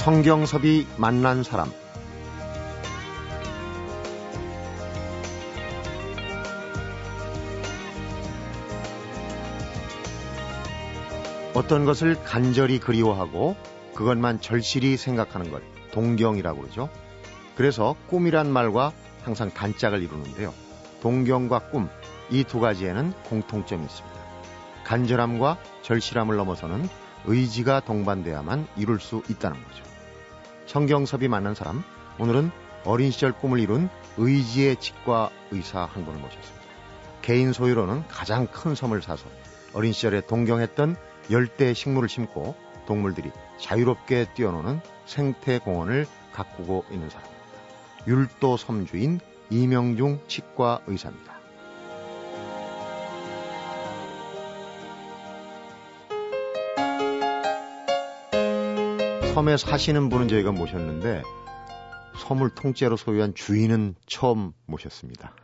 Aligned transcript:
성경섭이 0.00 0.86
만난 0.96 1.42
사람 1.42 1.70
어떤 11.52 11.84
것을 11.84 12.16
간절히 12.24 12.78
그리워하고 12.80 13.56
그것만 13.94 14.40
절실히 14.40 14.96
생각하는 14.96 15.50
걸 15.50 15.62
동경이라고 15.92 16.62
그러죠. 16.62 16.88
그래서 17.54 17.94
꿈이란 18.08 18.50
말과 18.50 18.92
항상 19.22 19.50
단짝을 19.50 20.02
이루는데요. 20.02 20.54
동경과 21.02 21.68
꿈, 21.68 21.90
이 22.30 22.44
두 22.44 22.58
가지에는 22.58 23.12
공통점이 23.24 23.84
있습니다. 23.84 24.18
간절함과 24.84 25.58
절실함을 25.82 26.36
넘어서는 26.36 26.88
의지가 27.26 27.80
동반돼야만 27.80 28.66
이룰 28.78 28.98
수 28.98 29.22
있다는 29.28 29.62
거죠. 29.62 29.89
성경섭이 30.70 31.26
만난 31.26 31.56
사람, 31.56 31.82
오늘은 32.20 32.52
어린 32.84 33.10
시절 33.10 33.32
꿈을 33.32 33.58
이룬 33.58 33.88
의지의 34.18 34.76
치과 34.76 35.28
의사 35.50 35.80
한 35.80 36.04
분을 36.04 36.20
모셨습니다. 36.20 36.64
개인 37.22 37.52
소유로는 37.52 38.06
가장 38.06 38.46
큰 38.46 38.76
섬을 38.76 39.02
사서 39.02 39.26
어린 39.74 39.92
시절에 39.92 40.20
동경했던 40.20 40.94
열대 41.32 41.74
식물을 41.74 42.08
심고 42.08 42.54
동물들이 42.86 43.32
자유롭게 43.58 44.28
뛰어노는 44.34 44.80
생태공원을 45.06 46.06
가꾸고 46.32 46.84
있는 46.92 47.10
사람입니다. 47.10 47.44
율도 48.06 48.56
섬주인 48.56 49.18
이명중 49.50 50.20
치과 50.28 50.78
의사입니다. 50.86 51.39
섬에 59.34 59.56
사시는 59.56 60.08
분은 60.08 60.28
저희가 60.28 60.52
모셨는데 60.52 61.22
섬을 62.18 62.50
통째로 62.54 62.96
소유한 62.96 63.34
주인은 63.34 63.94
처음 64.06 64.52
모셨습니다. 64.66 65.34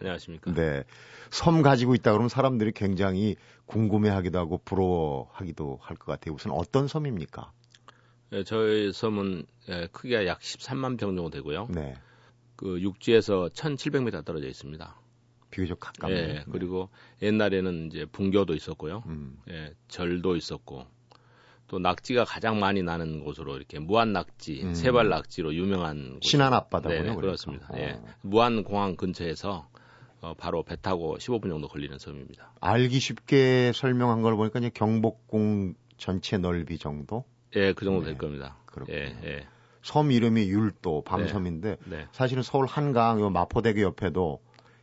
안녕하십니까. 0.00 0.52
네. 0.54 0.84
섬 1.30 1.60
가지고 1.62 1.94
있다 1.94 2.12
그러면 2.12 2.28
사람들이 2.28 2.72
굉장히 2.72 3.36
궁금해하기도 3.66 4.38
하고 4.38 4.58
부러워하기도 4.64 5.78
할 5.82 5.96
것 5.96 6.06
같아요. 6.06 6.34
우선 6.34 6.52
어떤 6.52 6.86
섬입니까? 6.86 7.50
네, 8.30 8.44
저희 8.44 8.92
섬은 8.92 9.44
예, 9.70 9.88
크기가 9.90 10.24
약 10.26 10.40
13만 10.40 10.96
평 10.98 11.16
정도 11.16 11.30
되고요. 11.30 11.68
네. 11.70 11.94
그 12.54 12.80
육지에서 12.80 13.50
1,700m 13.54 14.24
떨어져 14.24 14.46
있습니다. 14.46 15.00
비교적 15.50 15.80
가깝네요. 15.80 16.18
예, 16.28 16.44
그리고 16.50 16.90
옛날에는 17.22 17.88
이제 17.88 18.04
분교도 18.06 18.54
있었고요. 18.54 19.02
음. 19.06 19.38
예, 19.50 19.74
절도 19.88 20.36
있었고 20.36 20.86
또 21.68 21.78
낙지가 21.78 22.24
가장 22.24 22.60
많이 22.60 22.82
나는 22.82 23.24
곳으로 23.24 23.56
이렇게 23.56 23.78
무안 23.78 24.12
낙지, 24.12 24.62
음. 24.62 24.74
세발 24.74 25.08
낙지로 25.08 25.54
유명한 25.54 26.18
신안 26.22 26.52
앞바다군요. 26.52 26.94
네, 26.94 27.02
그러니까. 27.02 27.20
그렇습니다. 27.20 27.68
어. 27.70 27.76
예. 27.78 28.00
무안 28.22 28.62
공항 28.62 28.96
근처에서 28.96 29.68
어, 30.20 30.34
바로 30.38 30.62
배 30.62 30.76
타고 30.80 31.16
15분 31.18 31.48
정도 31.48 31.68
걸리는 31.68 31.98
섬입니다. 31.98 32.52
알기 32.60 32.98
쉽게 33.00 33.72
설명한 33.74 34.22
걸 34.22 34.36
보니까 34.36 34.60
이제 34.60 34.70
경복궁 34.72 35.74
전체 35.98 36.38
넓이 36.38 36.78
정도? 36.78 37.24
예, 37.56 37.72
그 37.72 37.84
정도 37.84 38.00
네. 38.00 38.06
될 38.08 38.18
겁니다. 38.18 38.56
그렇군요. 38.66 38.96
예, 38.96 39.16
예. 39.24 39.46
섬 39.82 40.10
이름이 40.10 40.48
율도, 40.48 41.02
밤섬인데 41.04 41.76
네. 41.84 42.06
사실은 42.12 42.42
서울 42.42 42.66
한강 42.66 43.20
요 43.20 43.30
마포대교 43.30 43.80
옆에도 43.82 44.40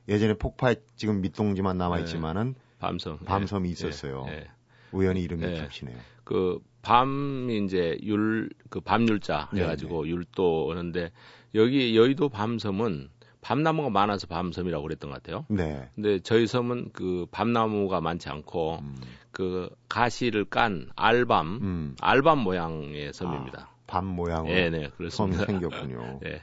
예전에 0.08 0.34
폭파에 0.34 0.76
지금 0.96 1.22
밑동지만 1.22 1.78
남아 1.78 1.98
네. 1.98 2.02
있지만은 2.04 2.56
밤섬. 2.80 3.20
밤섬이 3.20 3.70
예, 3.70 3.72
있었어요. 3.72 4.26
예, 4.30 4.34
예. 4.34 4.48
우연히 4.92 5.22
이름이 5.24 5.46
네. 5.46 5.64
붙이네요. 5.64 5.98
그 6.24 6.60
밤이 6.84 7.66
이제 7.66 7.98
율 8.04 8.50
그 8.70 8.80
밤율자 8.82 9.50
네, 9.54 9.62
해가지고 9.62 10.08
율도 10.08 10.66
오는데 10.66 11.12
여기 11.54 11.96
여의도 11.96 12.30
밤섬은 12.30 13.10
밤나무가 13.42 13.90
많아서 13.90 14.26
밤섬이라고 14.28 14.82
그랬던 14.84 15.12
것 15.12 15.22
같아요. 15.22 15.46
네. 15.48 15.90
근데 15.94 16.20
저희 16.20 16.48
섬은 16.48 16.90
그 16.92 17.28
밤나무가 17.30 18.02
많지 18.02 18.30
않고 18.30 18.80
음, 18.82 18.96
그 19.32 19.70
가시를 19.90 20.46
깐 20.46 20.90
알밤 20.96 21.60
음, 21.62 21.96
알밤 22.02 22.40
모양의 22.40 23.14
섬입니다. 23.14 23.70
밤 23.86 24.06
모양으로 24.08 24.52
예, 24.52 24.70
네, 24.72 24.80
섬이 24.80 24.92
그렇습니다. 24.98 25.46
생겼군요. 25.46 26.20
예. 26.26 26.42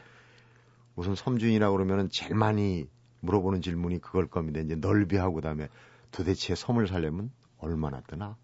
우선 0.95 1.15
섬주인이라고 1.17 1.77
그러면은 1.77 2.09
제일 2.11 2.35
많이 2.37 2.87
물어보는 3.21 3.63
질문이 3.63 4.01
그걸 4.01 4.29
겁니다. 4.29 4.61
이제 4.61 4.77
넓이하고 4.77 5.35
그다음에 5.35 5.69
도대체 6.13 6.55
섬을 6.55 6.87
살려면 6.87 7.33
얼마나 7.59 8.01
뜨나? 8.03 8.37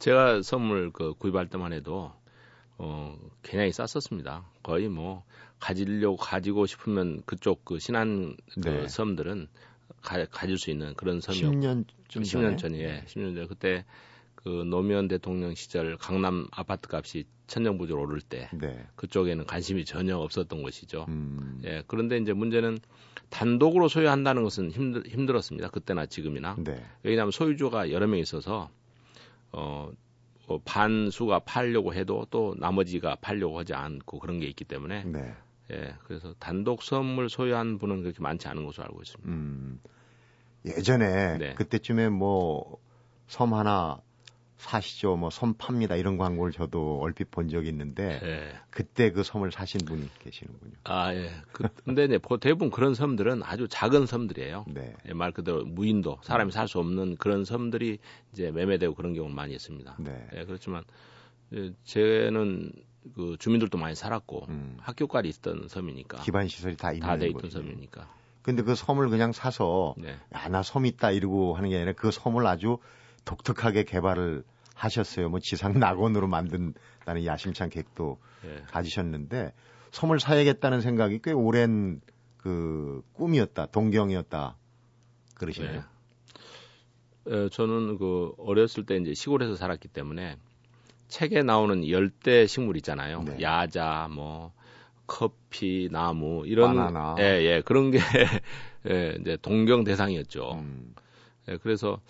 제가 0.00 0.42
선물 0.42 0.90
그 0.90 1.14
구입할 1.14 1.48
때만 1.48 1.72
해도 1.72 2.12
어 2.78 3.16
굉장히 3.42 3.70
쌌었습니다. 3.70 4.44
거의 4.62 4.88
뭐 4.88 5.24
가지려고 5.60 6.16
가지고 6.16 6.66
싶으면 6.66 7.22
그쪽 7.26 7.64
그 7.64 7.78
신안 7.78 8.36
그 8.54 8.68
네. 8.68 8.88
섬들은 8.88 9.46
가, 10.02 10.24
가질 10.24 10.58
수 10.58 10.70
있는 10.70 10.94
그런 10.94 11.20
섬이었고 11.20 11.56
10년쯤 11.56 11.84
10년 12.08 12.58
전이에 12.58 13.04
10년 13.06 13.36
전 13.36 13.48
그때 13.48 13.84
그 14.34 14.48
노무현 14.48 15.06
대통령 15.06 15.54
시절 15.54 15.98
강남 15.98 16.46
아파트 16.50 16.88
값이 16.90 17.24
천정부지로 17.46 18.00
오를 18.00 18.22
때 18.22 18.48
네. 18.54 18.86
그쪽에는 18.96 19.44
관심이 19.44 19.84
전혀 19.84 20.16
없었던 20.16 20.62
것이죠. 20.62 21.04
음, 21.08 21.60
예, 21.64 21.82
그런데 21.86 22.16
이제 22.16 22.32
문제는 22.32 22.78
단독으로 23.28 23.88
소유한다는 23.88 24.42
것은 24.44 24.70
힘들, 24.70 25.04
힘들었습니다. 25.06 25.68
그때나 25.68 26.06
지금이나. 26.06 26.56
네. 26.58 26.82
왜냐하면 27.02 27.32
소유주가 27.32 27.90
여러 27.90 28.06
명 28.06 28.18
있어서 28.18 28.70
어, 29.52 29.90
뭐 30.46 30.60
반수가 30.64 31.40
팔려고 31.40 31.94
해도 31.94 32.26
또 32.30 32.54
나머지가 32.58 33.16
팔려고 33.20 33.58
하지 33.58 33.74
않고 33.74 34.18
그런 34.18 34.40
게 34.40 34.46
있기 34.46 34.64
때문에 34.64 35.04
네. 35.04 35.34
예, 35.72 35.94
그래서 36.04 36.34
단독 36.38 36.82
섬을 36.82 37.28
소유한 37.28 37.78
분은 37.78 38.02
그렇게 38.02 38.20
많지 38.20 38.48
않은 38.48 38.64
것으로 38.66 38.84
알고 38.84 39.02
있습니다. 39.02 39.30
음, 39.30 39.80
예전에 40.66 41.38
네. 41.38 41.54
그때쯤에 41.54 42.08
뭐 42.08 42.80
섬 43.30 43.54
하나 43.54 44.02
사시죠, 44.60 45.16
뭐 45.16 45.30
섬 45.30 45.54
팝니다 45.54 45.96
이런 45.96 46.18
광고를 46.18 46.52
저도 46.52 46.98
얼핏 47.00 47.30
본 47.30 47.48
적이 47.48 47.68
있는데 47.70 48.20
예. 48.22 48.52
그때 48.70 49.10
그 49.10 49.22
섬을 49.22 49.50
사신 49.52 49.80
분이 49.84 50.06
계시는군요. 50.20 50.72
아, 50.84 51.14
예. 51.14 51.30
그, 51.52 51.66
근데 51.84 52.04
이제 52.04 52.18
보- 52.18 52.36
대부분 52.38 52.70
그런 52.70 52.94
섬들은 52.94 53.42
아주 53.42 53.66
작은 53.68 54.06
섬들이에요. 54.06 54.66
네. 54.68 54.94
예, 55.08 55.12
말 55.14 55.32
그대로 55.32 55.64
무인도, 55.64 56.18
사람이 56.22 56.52
살 56.52 56.68
수 56.68 56.78
없는 56.78 57.16
그런 57.16 57.44
섬들이 57.44 57.98
이제 58.32 58.50
매매되고 58.50 58.94
그런 58.94 59.14
경우는 59.14 59.34
많이 59.34 59.54
있습니다. 59.54 59.96
네. 59.98 60.28
예, 60.36 60.44
그렇지만 60.44 60.84
예, 61.54 61.72
제는 61.84 62.72
그 63.16 63.36
주민들도 63.38 63.78
많이 63.78 63.94
살았고 63.94 64.46
음, 64.50 64.76
학교까지 64.78 65.28
있던 65.30 65.68
섬이니까 65.68 66.18
기반 66.22 66.46
시설이 66.48 66.76
다 66.76 66.92
있는 66.92 67.06
다돼 67.06 67.28
있던. 67.28 67.50
섬이니까. 67.50 68.06
근데 68.42 68.62
그 68.62 68.74
섬을 68.74 69.08
그냥 69.10 69.32
사서 69.32 69.94
네. 69.98 70.16
야, 70.34 70.48
나섬 70.48 70.86
있다 70.86 71.10
이러고 71.10 71.54
하는 71.56 71.70
게 71.70 71.76
아니라 71.76 71.92
그 71.92 72.10
섬을 72.10 72.46
아주 72.46 72.78
독특하게 73.30 73.84
개발을 73.84 74.42
하셨어요. 74.74 75.28
뭐 75.28 75.38
지상 75.40 75.78
낙원으로 75.78 76.26
만든다는 76.26 77.24
야심찬 77.24 77.70
계획도 77.70 78.18
예. 78.44 78.62
가지셨는데 78.68 79.52
섬을 79.92 80.18
사야겠다는 80.18 80.80
생각이 80.80 81.20
꽤 81.22 81.32
오랜 81.32 82.00
그 82.38 83.02
꿈이었다, 83.12 83.66
동경이었다 83.66 84.56
그러시네요. 85.36 85.84
예, 87.28 87.48
저는 87.50 87.98
그 87.98 88.32
어렸을 88.38 88.84
때 88.84 88.96
이제 88.96 89.14
시골에서 89.14 89.54
살았기 89.54 89.88
때문에 89.88 90.36
책에 91.08 91.42
나오는 91.42 91.88
열대 91.88 92.46
식물 92.46 92.76
있잖아요. 92.78 93.22
네. 93.22 93.42
야자, 93.42 94.08
뭐 94.10 94.52
커피, 95.06 95.88
나무 95.90 96.44
이런 96.46 96.74
바나나. 96.74 97.16
예, 97.18 97.42
예, 97.42 97.62
그런 97.64 97.90
게 97.90 97.98
예, 98.88 99.16
이제 99.20 99.36
동경 99.40 99.84
대상이었죠. 99.84 100.52
음, 100.54 100.94
예, 101.48 101.58
그래서 101.58 102.00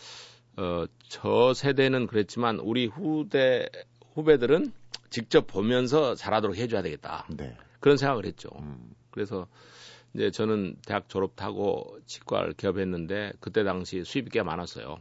어, 0.60 0.84
저 1.08 1.54
세대는 1.54 2.06
그랬지만 2.06 2.58
우리 2.60 2.86
후대 2.86 3.66
후배들은 4.14 4.72
직접 5.08 5.46
보면서 5.46 6.14
자라도록 6.14 6.56
해줘야 6.56 6.82
되겠다. 6.82 7.26
네. 7.30 7.56
그런 7.80 7.96
생각을 7.96 8.26
했죠. 8.26 8.50
음, 8.60 8.94
그래서 9.10 9.46
이제 10.14 10.30
저는 10.30 10.76
대학 10.86 11.08
졸업하고 11.08 11.98
치과를 12.06 12.52
개업했는데 12.54 13.32
그때 13.40 13.64
당시 13.64 14.04
수입이 14.04 14.30
꽤 14.30 14.42
많았어요. 14.42 14.98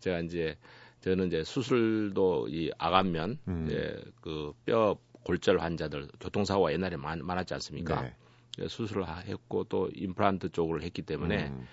제가 0.00 0.20
이제 0.20 0.56
저는 1.00 1.28
이제 1.28 1.44
수술도 1.44 2.48
이 2.48 2.70
아간면 2.78 3.38
음. 3.46 3.66
이제 3.66 4.02
그 4.20 4.52
뼈 4.64 4.98
골절 5.24 5.60
환자들 5.60 6.08
교통사고가 6.20 6.72
옛날에 6.72 6.96
많, 6.96 7.24
많았지 7.24 7.52
않습니까? 7.54 8.00
네. 8.02 8.14
예, 8.60 8.68
수술을 8.68 9.06
하- 9.06 9.18
했고 9.20 9.64
또 9.64 9.90
임플란트 9.94 10.50
쪽을 10.50 10.82
했기 10.82 11.02
때문에 11.02 11.48
음, 11.48 11.66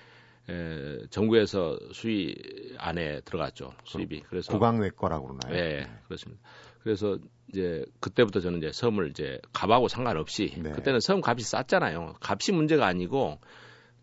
에, 0.50 1.00
정부에서 1.10 1.78
수위 1.92 2.36
안에 2.78 3.22
들어갔죠 3.22 3.74
수입이. 3.84 4.22
그래서 4.30 4.54
구강외과라고 4.54 5.28
그러나요? 5.28 5.56
예, 5.56 5.80
네. 5.80 5.90
그렇습니다. 6.06 6.42
그래서 6.84 7.18
이제 7.50 7.84
그때부터 8.00 8.42
저는 8.42 8.60
이제 8.60 8.72
섬을 8.72 9.10
이제 9.10 9.40
값하고 9.54 9.88
상관없이 9.88 10.54
네. 10.58 10.72
그때는 10.72 11.00
섬 11.00 11.22
값이 11.24 11.44
쌌잖아요. 11.44 12.16
값이 12.22 12.52
문제가 12.52 12.86
아니고 12.86 13.40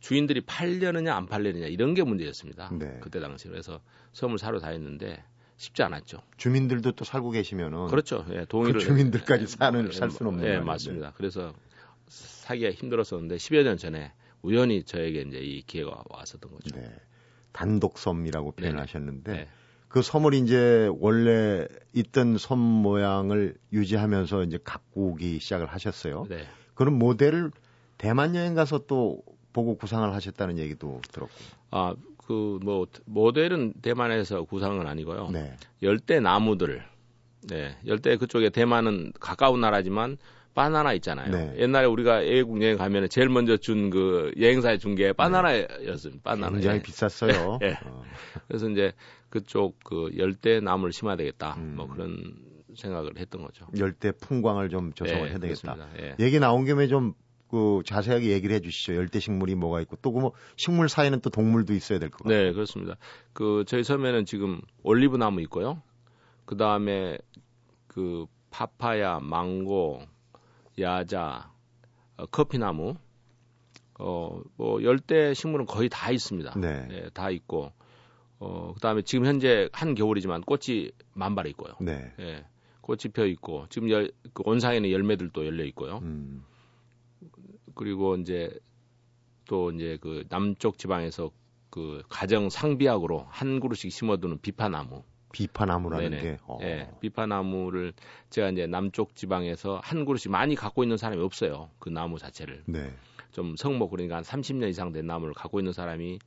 주인들이 0.01 0.41
팔려느냐 0.41 1.15
안 1.15 1.27
팔려느냐 1.27 1.67
이런 1.67 1.95
게 1.95 2.03
문제였습니다. 2.03 2.71
네. 2.73 2.99
그때 3.01 3.21
당시 3.21 3.47
그래서 3.49 3.81
섬을 4.13 4.39
사러 4.39 4.59
다녔는데 4.59 5.23
쉽지 5.59 5.85
않았죠. 5.85 6.19
주민들도 6.39 6.93
또 6.93 7.05
살고 7.05 7.31
계시면은 7.31 7.87
그렇죠. 7.87 8.27
예, 8.31 8.45
동의를 8.49 8.81
그 8.81 8.87
주민들까지 8.87 9.43
예, 9.43 9.47
사는 9.47 9.87
예, 9.87 9.93
살 9.93 10.11
수는 10.11 10.33
없는 10.33 10.49
예. 10.49 10.59
맞습니다. 10.59 11.13
그래서 11.17 11.55
사기가 12.09 12.73
힘들었었는데 12.73 13.37
10여 13.37 13.63
년 13.63 13.77
전에 13.77 14.13
우연히 14.43 14.83
저에게 14.83 15.23
이제 15.23 15.39
이 15.39 15.63
기회가 15.63 16.03
왔었던 16.09 16.51
거죠. 16.51 16.77
네. 16.77 16.89
단독섬이라고 17.53 18.53
네네. 18.53 18.71
표현하셨는데 18.71 19.33
네. 19.33 19.49
그 19.89 20.03
섬을 20.03 20.35
이제 20.35 20.89
원래 20.99 21.67
있던 21.93 22.39
섬 22.39 22.59
모양을 22.59 23.55
유지하면서 23.73 24.45
이제 24.45 24.59
가꾸기 24.63 25.39
시작을 25.39 25.67
하셨어요. 25.67 26.27
네. 26.29 26.47
그런 26.75 26.99
모델을 26.99 27.51
대만 27.99 28.35
여행 28.35 28.55
가서 28.55 28.87
또 28.87 29.23
보고 29.53 29.77
구상을 29.77 30.13
하셨다는 30.13 30.59
얘기도 30.59 31.01
들었고. 31.13 31.35
아, 31.71 31.95
그 32.27 32.59
뭐 32.63 32.87
모델은 33.05 33.75
대만에서 33.83 34.45
구상은 34.45 34.87
아니고요. 34.87 35.31
네. 35.31 35.55
열대 35.83 36.21
나무들. 36.21 36.85
네. 37.49 37.77
열대 37.87 38.17
그쪽에 38.17 38.51
대만은 38.51 39.13
가까운 39.21 39.61
나라지만 39.61 40.17
바나나 40.55 40.93
있잖아요. 40.95 41.31
네. 41.31 41.55
옛날에 41.59 41.87
우리가 41.87 42.17
외국 42.19 42.61
여행 42.63 42.77
가면 42.77 43.09
제일 43.09 43.29
먼저 43.29 43.57
준 43.57 43.91
그 43.91 44.33
여행사에 44.39 44.79
준 44.79 44.95
게 44.97 45.13
바나나였습니다. 45.13 46.23
바나나. 46.23 46.53
굉장히 46.53 46.79
예. 46.79 46.83
비쌌어요. 46.83 47.59
예. 47.65 47.79
어, 47.85 48.03
그래서 48.49 48.69
이제 48.69 48.93
그쪽 49.31 49.79
그 49.85 50.11
열대 50.17 50.61
나무를 50.61 50.93
심어야 50.93 51.17
되겠다. 51.17 51.55
음. 51.57 51.75
뭐 51.77 51.87
그런 51.89 52.35
생각을 52.77 53.13
했던 53.19 53.43
거죠. 53.43 53.67
열대 53.79 54.13
풍광을 54.13 54.69
좀 54.69 54.93
조성을 54.93 55.25
예, 55.27 55.31
해야 55.31 55.39
되겠다. 55.39 55.77
예. 56.01 56.17
얘기 56.21 56.39
나온 56.39 56.65
김에 56.65 56.87
좀그 56.87 57.83
자세하게 57.87 58.29
얘기를 58.29 58.55
해주시죠. 58.57 58.95
열대 58.97 59.21
식물이 59.21 59.55
뭐가 59.55 59.81
있고 59.83 59.97
또그 59.97 60.19
뭐 60.21 60.33
식물 60.57 60.89
사이에는 60.89 61.21
또 61.21 61.31
동물도 61.31 61.73
있어야 61.75 61.99
될 61.99 62.11
것 62.11 62.25
같아요. 62.25 62.43
네, 62.45 62.53
그렇습니다. 62.53 62.97
그 63.33 63.65
저희 63.67 63.83
섬에는 63.85 64.25
지금 64.27 64.61
올리브 64.83 65.17
나무 65.17 65.41
있고요. 65.43 65.83
그 66.45 66.57
다음에 66.57 67.17
그 67.87 68.27
파파야, 68.51 69.21
망고, 69.21 70.03
야자, 70.79 71.53
어, 72.17 72.27
커피나무, 72.27 72.95
어, 73.99 74.41
뭐 74.57 74.83
열대 74.83 75.35
식물은 75.35 75.67
거의 75.67 75.89
다 75.89 76.11
있습니다. 76.11 76.59
네. 76.59 76.89
예, 76.91 77.11
다 77.13 77.31
있고, 77.31 77.73
어, 78.39 78.73
그 78.75 78.81
다음에 78.81 79.03
지금 79.03 79.27
현재 79.27 79.69
한 79.73 79.95
겨울이지만 79.95 80.43
꽃이 80.43 80.91
만발해 81.15 81.51
있고요. 81.51 81.75
네. 81.81 82.13
예, 82.19 82.45
꽃이 82.81 83.13
펴 83.13 83.27
있고 83.27 83.67
지금 83.69 83.91
열, 83.91 84.11
그 84.33 84.43
온상에는 84.45 84.91
열매들도 84.91 85.47
열려 85.47 85.65
있고요. 85.65 85.99
음, 85.99 86.45
그리고 87.75 88.17
이제 88.17 88.59
또 89.47 89.71
이제 89.71 89.99
그 90.01 90.25
남쪽 90.29 90.79
지방에서 90.79 91.31
그 91.71 92.03
가정 92.09 92.51
상비약으로 92.51 93.27
한 93.29 93.61
그루씩 93.61 93.93
심어두는 93.93 94.41
비파나무. 94.41 95.05
비파나무라는 95.33 96.11
네네. 96.11 96.23
게. 96.23 96.39
어. 96.47 96.59
예, 96.63 96.89
비파나무를 97.01 97.93
제가 98.31 98.51
이제 98.51 98.67
남쪽 98.67 99.17
지방에서 99.17 99.81
한 99.83 100.05
그루씩 100.05 100.31
많이 100.31 100.55
갖고 100.55 100.83
있는 100.83 100.97
사람이 100.97 101.23
없어요. 101.23 101.71
그 101.79 101.89
나무 101.89 102.19
자체를. 102.19 102.63
네. 102.67 102.93
좀 103.33 103.57
성목 103.57 103.91
그러니까 103.91 104.17
한 104.17 104.23
30년 104.23 104.69
이상 104.69 104.93
된 104.93 105.07
나무를 105.07 105.33
갖고 105.35 105.59
있는 105.59 105.73
사람이 105.73 106.19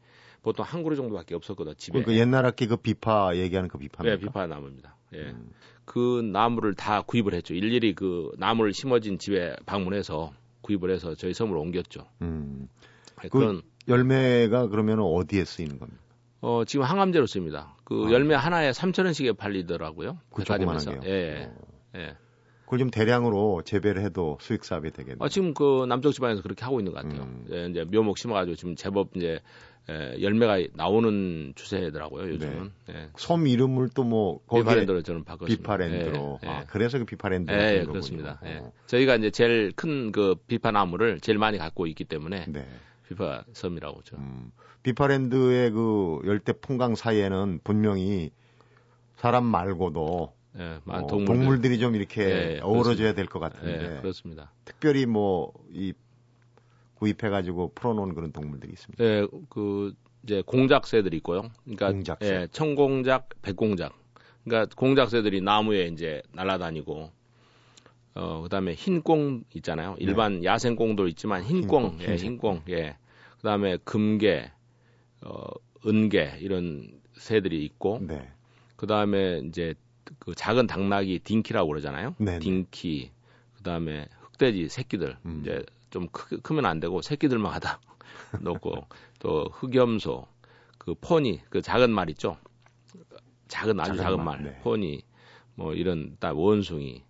보통 0.42 0.66
한 0.66 0.84
그루 0.84 0.96
정도밖에 0.96 1.36
없었거든 1.36 1.75
집에. 1.78 2.00
그러니까 2.02 2.19
옛날 2.22 2.46
학기 2.46 2.68
그 2.68 2.78
비파 2.78 3.36
얘기하는 3.36 3.69
그 3.69 3.78
비파나무. 3.78 4.16
네, 4.16 4.19
비파 4.19 4.48
나무입니다. 4.48 4.96
예. 5.13 5.18
음. 5.19 5.50
그 5.86 6.22
나무를 6.22 6.74
다 6.74 7.01
구입을 7.04 7.34
했죠. 7.36 7.54
일일이 7.54 7.94
그 7.94 8.31
나무를 8.38 8.74
심어진 8.74 9.19
집에 9.19 9.56
방문해서 9.68 10.34
구입을 10.62 10.90
해서 10.90 11.13
저희 11.16 11.34
섬으로 11.34 11.62
옮겼죠. 11.62 12.08
음. 12.22 12.68
예, 13.24 13.28
그- 13.30 13.62
열매가 13.88 14.68
그러면 14.69 15.00
어디에 15.00 15.46
쓰이는 15.46 15.78
겁니까? 15.78 16.01
어, 16.42 16.64
지금 16.66 16.86
항암제로 16.86 17.26
씁니다. 17.26 17.76
그 17.84 18.06
아. 18.08 18.12
열매 18.12 18.36
하나에 18.36 18.72
3,000원씩에 18.72 19.38
팔리더라고요. 19.38 20.20
그. 20.32 20.44
조그만한 20.44 21.00
게. 21.02 21.10
예, 21.10 21.46
어. 21.46 22.00
예. 22.00 22.16
그걸 22.66 22.80
좀 22.80 22.90
대량으로 22.90 23.62
재배를 23.64 24.02
해도 24.04 24.38
수익 24.42 24.66
사업이 24.66 24.90
되겠네요. 24.92 25.18
어, 25.20 25.30
지금 25.30 25.54
그 25.54 25.86
남쪽 25.88 26.12
지방에서 26.14 26.42
그렇게 26.42 26.64
하고 26.66 26.80
있는 26.80 26.94
것 26.94 27.04
같아요. 27.04 27.22
음. 27.24 27.46
예, 27.52 27.68
이제 27.68 27.84
묘목 27.84 28.18
심어가지고 28.18 28.56
지금 28.56 28.76
제법 28.76 29.16
이제 29.16 29.40
에, 29.88 30.20
열매가 30.20 30.70
나오는 30.74 31.54
추세더라고요. 31.56 32.28
요즘은. 32.28 32.72
예. 32.90 33.10
섬 33.18 33.46
이름을 33.46 33.90
또 33.94 34.04
뭐 34.04 34.40
거기에 34.48 34.64
비파랜드로 34.64 35.02
저는 35.04 35.24
바꿨습니다. 35.26 35.62
비파랜드로. 35.62 36.40
예, 36.44 36.48
예. 36.48 36.52
아, 36.52 36.64
그래서 36.66 36.98
그 36.98 37.06
비파랜드. 37.06 37.52
예, 37.52 37.82
예, 37.82 37.84
그렇습니다. 37.86 38.40
예. 38.46 38.64
저희가 38.88 39.16
이제 39.18 39.30
제일 39.30 39.72
큰 39.76 40.12
그 40.12 40.34
비파나무를 40.48 41.20
제일 41.20 41.38
많이 41.38 41.60
갖고 41.60 41.86
있기 41.86 42.04
때문에 42.06 42.46
네. 42.48 42.68
비파 43.07 43.44
섬이라고 43.54 44.02
죠 44.04 44.16
음, 44.18 44.52
비파랜드의 44.84 45.72
그 45.72 46.22
열대 46.25 46.54
풍광 46.54 46.96
사이에는 46.96 47.60
분명히 47.63 48.31
사람 49.18 49.46
말고도 49.46 50.34
예, 50.57 50.80
어, 50.86 51.07
동물들. 51.07 51.25
동물들. 51.25 51.72
이좀 51.74 51.96
이렇게 51.96 52.24
예, 52.56 52.60
어우러져야 52.62 53.13
될 53.13 53.25
것 53.28 53.40
같은데 53.40 53.98
예, 53.98 54.02
그렇습니다. 54.02 54.52
특별히 54.63 55.06
뭐 55.06 55.54
이 55.72 55.94
구입해 56.96 57.30
가지고 57.30 57.72
풀어 57.75 57.94
놓은 57.94 58.13
그런 58.16 58.31
동물들이 58.31 58.72
있습니다. 58.72 59.04
예, 59.04 59.28
그 59.50 59.94
이제 60.24 60.42
공작새들이 60.46 61.18
있고요. 61.18 61.50
그러니까 61.66 61.92
공작새. 61.92 62.25
예, 62.44 62.48
청공작, 62.51 63.30
백공작. 63.42 63.94
그러니까 64.46 64.74
공작새들이 64.75 65.42
나무에 65.42 65.88
이제 65.88 66.22
날아다니고 66.31 67.12
어 68.15 68.41
그다음에 68.41 68.73
흰꽁 68.73 69.44
있잖아요. 69.56 69.95
일반 70.00 70.44
야생 70.44 70.75
꽁도 70.75 71.07
있지만 71.09 71.44
흰꽁, 71.44 71.89
흰꽁, 71.89 72.01
예. 72.01 72.15
흰꽁. 72.15 72.62
예. 72.69 72.97
그다음에 73.38 73.77
금개, 73.83 74.51
어 75.21 75.47
은개 75.85 76.38
이런 76.39 77.01
새들이 77.13 77.63
있고 77.65 78.00
네. 78.01 78.31
그다음에 78.77 79.41
이제 79.47 79.75
그 80.19 80.33
작은 80.33 80.67
당나귀 80.67 81.19
딩키라고 81.19 81.67
그러잖아요. 81.67 82.15
네네. 82.17 82.39
딩키. 82.39 83.12
그다음에 83.57 84.07
흑돼지 84.21 84.69
새끼들. 84.69 85.17
음. 85.25 85.41
이제 85.41 85.63
좀 85.89 86.07
크, 86.12 86.39
크면 86.41 86.65
안 86.65 86.79
되고 86.79 87.01
새끼들만 87.01 87.51
하다 87.53 87.79
놓고 88.41 88.85
또 89.19 89.50
흑염소, 89.51 90.27
그 90.77 90.94
pony, 90.95 91.42
그 91.50 91.62
작은 91.62 91.91
말 91.91 92.09
있죠. 92.12 92.38
작은 93.47 93.79
아주 93.79 93.91
작은 93.91 94.03
작은, 94.03 94.17
말, 94.23 94.25
말, 94.41 94.44
네. 94.44 94.59
pony, 94.62 95.04
뭐 95.56 95.73
이런 95.73 96.15
딱 96.19 96.38
원숭이. 96.38 97.03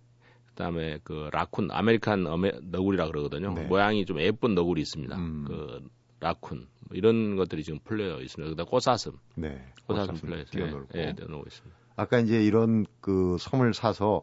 그다음에 0.56 0.98
그 1.04 1.28
raccoon, 1.32 1.68
American 1.70 2.26
어메, 2.26 2.52
너구리라 2.62 3.06
그러거든요. 3.08 3.52
네. 3.54 3.66
모양이 3.66 4.04
좀 4.06 4.20
예쁜 4.20 4.54
너구리 4.54 4.80
있습니다. 4.80 5.16
음. 5.16 5.44
그 5.46 5.88
raccoon 6.20 6.66
뭐 6.88 6.96
이런 6.96 7.36
것들이 7.36 7.62
지금 7.62 7.78
풀려 7.84 8.20
있습니다. 8.20 8.50
그다음 8.50 8.66
꽃사슴, 8.68 9.12
네. 9.36 9.62
꽃사슴 9.86 10.14
꽃사슴 10.14 10.28
풀려 10.28 10.42
있어요. 10.42 10.86
예, 10.96 11.00
예, 11.00 11.12
넣어 11.28 11.42
있습니다. 11.46 11.76
아까 11.96 12.18
이제 12.18 12.42
이런 12.42 12.86
그 13.00 13.36
섬을 13.38 13.74
사서 13.74 14.22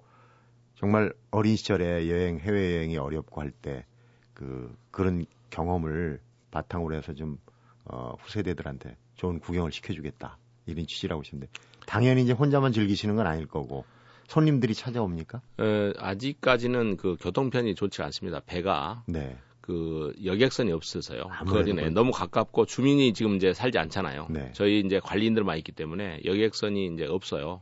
정말 0.76 1.14
어린 1.32 1.56
시절에 1.56 2.10
여행 2.10 2.40
해외 2.40 2.76
여행이 2.76 2.98
어렵고 2.98 3.40
할 3.42 3.52
때 3.62 3.86
그 4.34 4.76
그런 4.92 5.26
경험을 5.50 6.20
바탕으로 6.52 6.96
해서 6.96 7.14
좀 7.14 7.38
어, 7.86 8.16
후세대들한테 8.20 8.98
좋은 9.16 9.40
구경을 9.40 9.72
시켜주겠다 9.72 10.38
이런 10.66 10.86
취지라고 10.88 11.22
하시는데 11.22 11.48
당연히 11.86 12.24
이제 12.24 12.34
혼자만 12.34 12.72
즐기시는 12.72 13.16
건 13.16 13.28
아닐 13.28 13.48
거고 13.48 13.86
손님들이 14.28 14.74
찾아옵니까? 14.74 15.42
에, 15.60 15.94
아직까지는 15.98 16.98
그 16.98 17.18
교통편이 17.20 17.76
좋지 17.76 18.02
않습니다. 18.02 18.42
배가 18.46 19.04
네, 19.08 19.38
그 19.62 20.14
여객선이 20.24 20.72
없어서요. 20.72 21.22
아무래도 21.30 21.52
거리네 21.52 21.82
그렇죠. 21.84 21.94
너무 21.94 22.12
가깝고 22.12 22.66
주민이 22.66 23.14
지금 23.14 23.36
이제 23.36 23.54
살지 23.54 23.78
않잖아요. 23.78 24.28
네. 24.30 24.52
저희 24.54 24.82
이제 24.82 25.00
관리인들만 25.00 25.58
있기 25.60 25.72
때문에 25.72 26.20
여객선이 26.26 26.88
이제 26.94 27.06
없어요. 27.06 27.62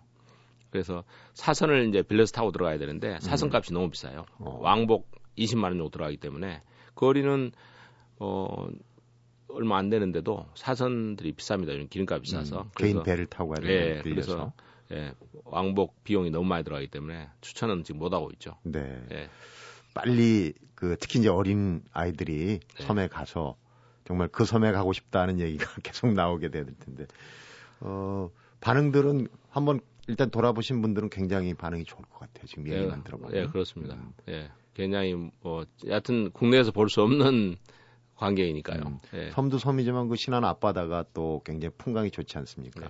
그래서 0.71 1.03
사선을 1.33 1.89
이제 1.89 2.01
빌려서 2.01 2.31
타고 2.31 2.51
들어가야 2.51 2.79
되는데 2.79 3.19
사선 3.19 3.53
값이 3.53 3.73
너무 3.73 3.89
비싸요. 3.89 4.25
음. 4.39 4.47
어. 4.47 4.59
왕복 4.61 5.11
20만 5.37 5.65
원 5.65 5.73
정도 5.73 5.89
들어가기 5.89 6.17
때문에 6.17 6.63
거리는 6.95 7.51
어 8.19 8.67
얼마 9.49 9.77
안 9.77 9.89
되는데도 9.89 10.47
사선들이 10.55 11.33
비쌉니다. 11.33 11.69
이런 11.69 11.87
기름값 11.87 12.21
비싸서. 12.23 12.61
음, 12.61 12.69
개인 12.75 13.03
배를 13.03 13.27
타고 13.27 13.49
가야 13.49 13.61
되는 13.61 13.97
예, 13.97 14.01
빌려서. 14.01 14.33
그래서 14.35 14.53
예, 14.91 15.13
왕복 15.45 16.03
비용이 16.03 16.29
너무 16.31 16.45
많이 16.47 16.63
들어가기 16.63 16.87
때문에 16.87 17.29
추천은 17.41 17.83
지금 17.83 17.99
못 17.99 18.13
하고 18.13 18.29
있죠. 18.33 18.57
네. 18.63 19.03
예. 19.11 19.29
빨리 19.93 20.53
그 20.75 20.95
특히 20.99 21.19
이제 21.19 21.29
어린 21.29 21.83
아이들이 21.91 22.59
네. 22.77 22.83
섬에 22.85 23.07
가서 23.07 23.55
정말 24.05 24.27
그 24.29 24.45
섬에 24.45 24.71
가고 24.71 24.93
싶다는 24.93 25.39
얘기가 25.39 25.65
계속 25.83 26.13
나오게 26.13 26.49
돼야 26.49 26.63
될 26.63 26.75
텐데 26.79 27.05
어 27.81 28.29
반응들은 28.61 29.27
한번 29.49 29.79
일단 30.07 30.29
돌아보신 30.29 30.81
분들은 30.81 31.09
굉장히 31.09 31.53
반응이 31.53 31.83
좋을 31.85 32.03
것 32.05 32.19
같아요. 32.19 32.45
지금 32.47 32.67
얘기만 32.67 33.03
들어보면. 33.03 33.35
예, 33.35 33.45
그렇습니다. 33.47 33.95
음. 33.95 34.13
예, 34.29 34.49
굉장히 34.73 35.13
뭐 35.41 35.65
여하튼 35.87 36.31
국내에서 36.31 36.71
볼 36.71 36.89
수 36.89 37.01
없는 37.01 37.55
광경이니까요. 38.15 38.81
음. 38.85 38.99
예. 39.13 39.31
섬도 39.31 39.57
섬이지만 39.57 40.07
그 40.07 40.15
신안 40.15 40.43
앞바다가 40.45 41.05
또 41.13 41.41
굉장히 41.45 41.73
풍광이 41.77 42.11
좋지 42.11 42.37
않습니까? 42.37 42.81
네. 42.81 42.87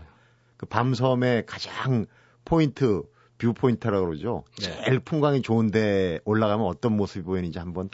그 0.61 0.67
밤섬의 0.67 1.47
가장 1.47 2.05
포인트 2.45 3.01
view 3.39 3.53
point라고 3.53 4.05
그러죠. 4.05 4.43
네. 4.59 4.83
제일 4.85 4.99
풍광이 4.99 5.41
좋은데 5.41 6.19
올라가면 6.23 6.67
어떤 6.67 6.95
모습이 6.95 7.25
보이는지 7.25 7.57
한번 7.57 7.89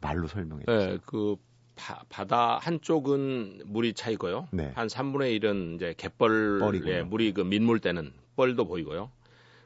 말로 0.00 0.26
설명해 0.26 0.64
주세요. 0.66 0.90
예, 0.94 0.98
그 1.06 1.36
바, 1.76 2.02
바다 2.08 2.58
한쪽은 2.58 3.62
물이 3.66 3.94
차 3.94 4.10
있고요. 4.10 4.48
네. 4.50 4.72
한 4.74 4.88
3분의 4.88 5.40
1은 5.40 5.76
이제 5.76 5.94
갯벌에 5.96 6.58
뻘이군요. 6.58 7.04
물이 7.04 7.32
그 7.34 7.42
밀물 7.42 7.78
때는 7.78 8.12
뻘도 8.34 8.64
보이고요. 8.66 9.12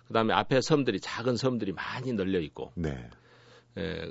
그다음에 0.08 0.34
앞에 0.34 0.60
섬들이 0.60 1.00
작은 1.00 1.38
섬들이 1.38 1.72
많이 1.72 2.12
널려 2.12 2.38
있고 2.40 2.72
네. 2.74 3.08
예, 3.78 4.10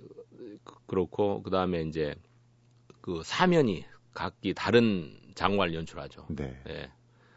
그- 0.64 0.76
그렇고 0.88 1.44
그다음에 1.44 1.84
이제 1.84 2.16
그 3.02 3.22
사면이 3.24 3.86
각기 4.16 4.56
다른 4.56 5.16
장관을 5.36 5.76
연출하죠. 5.76 6.26
네. 6.30 6.60
예. 6.68 6.92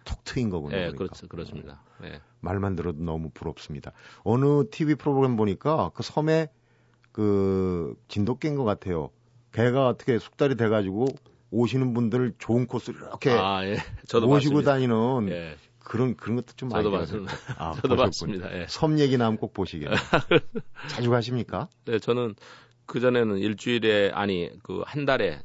톡 0.05 0.23
트인 0.25 0.51
거군요. 0.51 0.77
예, 0.77 0.91
그러니까. 0.91 1.07
그렇, 1.17 1.29
그렇습니다. 1.29 1.83
예. 2.05 2.21
말만 2.41 2.77
들어도 2.77 3.03
너무 3.03 3.31
부럽습니다. 3.33 3.93
어느 4.23 4.65
TV 4.71 4.95
프로그램 4.97 5.37
보니까 5.37 5.91
그 5.95 6.03
섬에 6.03 6.49
그 7.13 7.95
진돗개인 8.09 8.57
것 8.57 8.65
같아요. 8.65 9.11
개가 9.53 9.89
어떻게 9.89 10.19
숙달이 10.19 10.57
돼가지고 10.57 11.07
오시는 11.51 11.95
분들 11.95 12.35
좋은 12.39 12.67
코스를 12.67 13.01
이렇게 13.01 13.31
아, 13.31 13.65
예. 13.65 13.77
모시고 14.13 14.29
봤습니다. 14.63 14.73
다니는 14.73 15.29
예. 15.31 15.57
그런 15.79 16.17
그런 16.17 16.37
것도 16.37 16.55
좀 16.57 16.71
많이 16.71 16.91
봤습니다. 16.91 17.33
아, 17.59 17.75
저도. 17.81 17.97
봤습니다. 17.97 18.53
예. 18.59 18.67
섬 18.69 18.99
얘기 18.99 19.17
나면 19.17 19.37
꼭 19.39 19.53
보시겠네요. 19.55 19.97
자주 20.91 21.11
가십니까? 21.11 21.69
네, 21.85 21.99
저는 21.99 22.35
그 22.87 23.01
전에는 23.01 23.39
일주일에 23.39 24.11
아니 24.13 24.51
그 24.63 24.83
한 24.87 25.05
달에 25.05 25.41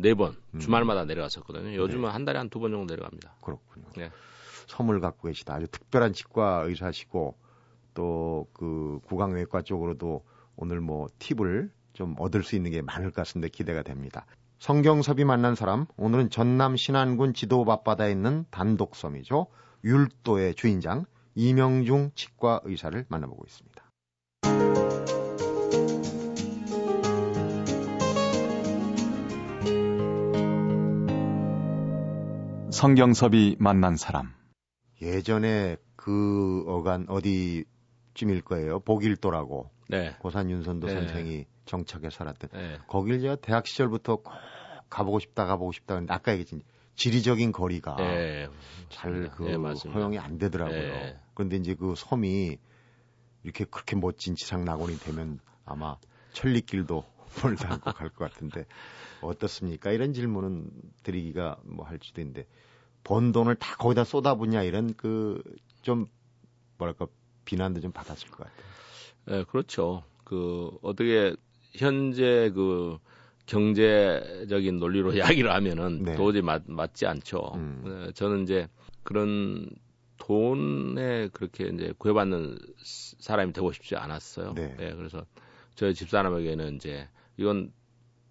네번 0.00 0.36
음. 0.54 0.58
주말마다 0.60 1.04
내려갔었거든요. 1.04 1.74
요즘은 1.74 2.10
한 2.10 2.24
달에 2.24 2.38
한 2.38 2.48
두 2.50 2.58
번 2.60 2.70
정도 2.72 2.92
내려갑니다. 2.94 3.34
그렇군요. 3.42 3.86
네. 3.96 4.10
섬을 4.68 5.00
갖고 5.00 5.28
계시다. 5.28 5.54
아주 5.54 5.66
특별한 5.68 6.12
치과 6.12 6.62
의사시고 6.66 7.36
또 7.94 8.46
그 8.52 9.00
구강외과 9.04 9.62
쪽으로도 9.62 10.24
오늘 10.56 10.80
뭐 10.80 11.08
팁을 11.18 11.70
좀 11.92 12.14
얻을 12.18 12.42
수 12.42 12.56
있는 12.56 12.70
게 12.70 12.82
많을 12.82 13.10
것 13.10 13.16
같은데 13.26 13.48
기대가 13.48 13.82
됩니다. 13.82 14.26
성경섭이 14.58 15.24
만난 15.24 15.54
사람 15.54 15.86
오늘은 15.96 16.30
전남 16.30 16.76
신안군 16.76 17.34
지도 17.34 17.64
앞바다에 17.68 18.10
있는 18.12 18.44
단독섬이죠. 18.50 19.46
율도의 19.84 20.54
주인장 20.54 21.04
이명중 21.34 22.10
치과 22.14 22.60
의사를 22.64 23.04
만나보고 23.08 23.42
있습니다. 23.46 23.79
성경섭이 32.80 33.56
만난 33.58 33.94
사람. 33.94 34.32
예전에 35.02 35.76
그 35.96 36.64
어간 36.66 37.04
어디쯤일 37.10 38.40
거예요. 38.42 38.80
복일도라고 38.80 39.68
네. 39.90 40.16
고산 40.20 40.48
윤선도 40.48 40.86
네. 40.86 40.94
선생이 40.94 41.44
정착해 41.66 42.08
살았던 42.08 42.48
네. 42.54 42.78
거길 42.88 43.20
제가 43.20 43.36
대학 43.36 43.66
시절부터 43.66 44.16
꼭 44.16 44.32
가보고 44.88 45.18
싶다 45.18 45.44
가보고 45.44 45.72
싶다 45.72 45.92
했는데 45.92 46.14
아까 46.14 46.32
얘기했지 46.32 46.64
지리적인 46.94 47.52
거리가 47.52 47.96
네. 47.96 48.48
잘그 48.88 49.42
네. 49.42 49.90
허용이 49.90 50.18
안 50.18 50.38
되더라고요. 50.38 50.78
네. 50.80 51.20
그런데 51.34 51.56
이제 51.56 51.74
그 51.74 51.92
섬이 51.94 52.56
이렇게 53.42 53.64
그렇게 53.66 53.94
멋진 53.94 54.36
지상 54.36 54.64
낙원이 54.64 54.96
되면 55.00 55.38
아마 55.66 55.98
천리길도 56.32 57.04
멀지 57.44 57.66
않고 57.66 57.92
갈 57.92 58.08
것 58.08 58.32
같은데 58.32 58.64
어떻습니까? 59.20 59.92
이런 59.92 60.14
질문은 60.14 60.70
드리기가 61.02 61.58
뭐 61.64 61.84
할지도 61.84 62.22
있는데 62.22 62.46
번 63.04 63.32
돈을 63.32 63.54
다 63.56 63.76
거기다 63.76 64.04
쏟아붓냐 64.04 64.62
이런 64.62 64.94
그 64.94 65.42
좀 65.82 66.06
뭐랄까 66.76 67.06
비난도 67.46 67.80
좀 67.80 67.90
받았을 67.90 68.28
것 68.30 68.38
같아요. 68.44 68.64
네, 69.26 69.44
그렇죠. 69.44 70.02
그 70.24 70.70
어떻게 70.82 71.34
현재 71.74 72.50
그 72.54 72.98
경제적인 73.46 74.78
논리로 74.78 75.12
이야기를 75.40 75.50
하면은 75.52 76.02
네. 76.02 76.14
도저히 76.16 76.42
맞, 76.42 76.62
맞지 76.66 77.06
않죠. 77.06 77.52
음. 77.54 77.82
네, 78.06 78.12
저는 78.12 78.42
이제 78.42 78.68
그런 79.02 79.70
돈에 80.18 81.28
그렇게 81.32 81.68
이제 81.68 81.92
구애받는 81.98 82.58
스- 82.78 83.16
사람이 83.20 83.52
되고 83.54 83.72
싶지 83.72 83.96
않았어요. 83.96 84.52
네. 84.54 84.74
그래서 84.96 85.24
저희 85.74 85.94
집사람에게는 85.94 86.76
이제 86.76 87.08
이건 87.38 87.72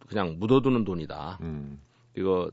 그냥 0.07 0.37
묻어두는 0.39 0.83
돈이다. 0.85 1.39
음, 1.41 1.81
이거 2.15 2.51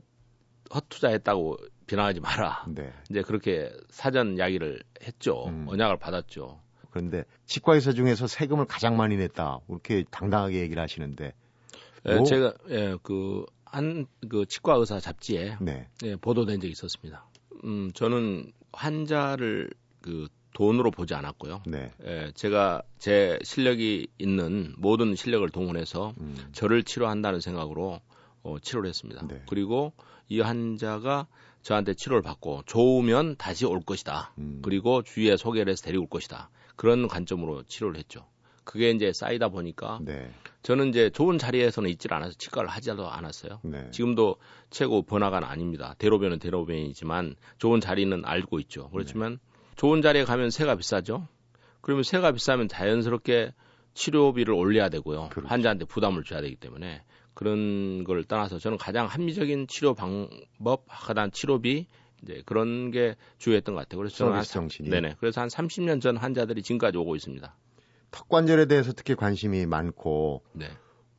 헛투자했다고 0.73 1.57
비난하지 1.87 2.19
마라. 2.19 2.65
네. 2.69 2.93
이제 3.09 3.21
그렇게 3.21 3.71
사전 3.89 4.37
이야기를 4.37 4.81
했죠. 5.03 5.45
음. 5.47 5.65
언약을 5.67 5.97
받았죠. 5.97 6.59
그런데 6.91 7.23
치과 7.45 7.75
의사 7.75 7.91
중에서 7.93 8.27
세금을 8.27 8.65
가장 8.65 8.97
많이 8.97 9.17
냈다. 9.17 9.59
이렇게 9.69 10.03
당당하게 10.11 10.59
얘기를 10.61 10.81
하시는데 10.81 11.33
예, 12.05 12.15
뭐? 12.15 12.23
제가 12.23 12.53
예, 12.69 12.95
그 13.01 13.45
한 13.71 14.05
그 14.29 14.45
치과 14.45 14.75
의사 14.75 14.99
잡지에 14.99 15.57
네. 15.61 15.87
예, 16.03 16.15
보도된 16.15 16.59
적이 16.59 16.71
있었습니다. 16.71 17.25
음, 17.63 17.91
저는 17.93 18.51
환자를 18.73 19.69
그 20.01 20.27
돈으로 20.53 20.91
보지 20.91 21.13
않았고요. 21.13 21.63
네. 21.67 21.91
예, 22.05 22.31
제가 22.33 22.81
제 22.97 23.37
실력이 23.43 24.07
있는 24.17 24.73
모든 24.77 25.15
실력을 25.15 25.47
동원해서 25.49 26.13
음, 26.19 26.35
저를 26.51 26.83
치료한다는 26.83 27.39
생각으로 27.39 27.99
어, 28.43 28.59
치료를 28.59 28.89
했습니다. 28.89 29.25
네. 29.27 29.43
그리고 29.49 29.93
이 30.29 30.39
환자가 30.39 31.27
저한테 31.67 31.95
치료를 31.95 32.21
받고 32.21 32.63
좋으면 32.65 33.35
다시 33.35 33.65
올 33.65 33.81
것이다. 33.81 34.31
음. 34.37 34.61
그리고 34.63 35.01
주위에 35.01 35.35
소개를 35.35 35.73
해서 35.73 35.83
데리고 35.83 36.03
올 36.03 36.09
것이다. 36.09 36.49
그런 36.77 37.09
관점으로 37.09 37.63
치료를 37.63 37.99
했죠. 37.99 38.25
그게 38.63 38.89
이제 38.91 39.11
쌓이다 39.11 39.49
보니까 39.49 39.99
네. 40.01 40.31
저는 40.63 40.87
이제 40.89 41.09
좋은 41.09 41.37
자리에서는 41.37 41.89
있질 41.89 42.13
않아서 42.13 42.35
치과를 42.37 42.69
하지도 42.69 43.09
않았어요. 43.09 43.59
네. 43.63 43.91
지금도 43.91 44.37
최고 44.69 45.01
번화가는 45.01 45.45
아닙니다. 45.45 45.93
대로변은 45.97 46.39
대로변이지만 46.39 47.35
좋은 47.57 47.81
자리는 47.81 48.23
알고 48.23 48.61
있죠. 48.61 48.89
그렇지만 48.91 49.37
좋은 49.75 50.01
자리에 50.01 50.23
가면 50.23 50.51
세가 50.51 50.75
비싸죠. 50.75 51.27
그러면 51.81 52.03
세가 52.03 52.31
비싸면 52.31 52.69
자연스럽게 52.69 53.51
치료비를 53.93 54.53
올려야 54.53 54.87
되고요. 54.87 55.29
그렇죠. 55.31 55.49
환자한테 55.49 55.83
부담을 55.83 56.23
줘야 56.23 56.39
되기 56.39 56.55
때문에 56.55 57.03
그런 57.37 58.03
걸 58.03 58.23
떠나서 58.23 58.57
저는 58.57 58.79
가장 58.79 59.05
합리적인 59.05 59.67
치료 59.67 59.93
방법, 59.93 60.85
하단 60.87 61.31
치료비 61.31 61.85
이제 62.23 62.41
그런 62.47 62.89
게 62.89 63.15
주요했던 63.37 63.75
것 63.75 63.81
같아요. 63.81 63.99
그래서 63.99 64.15
저는 64.17 64.41
정신이. 64.41 64.89
네네. 64.89 65.17
그래서 65.19 65.41
한 65.41 65.47
30년 65.47 66.01
전 66.01 66.17
환자들이 66.17 66.63
지금까지 66.63 66.97
오고 66.97 67.15
있습니다. 67.15 67.55
턱 68.09 68.27
관절에 68.27 68.65
대해서 68.65 68.91
특히 68.91 69.13
관심이 69.13 69.67
많고 69.67 70.41
네. 70.53 70.65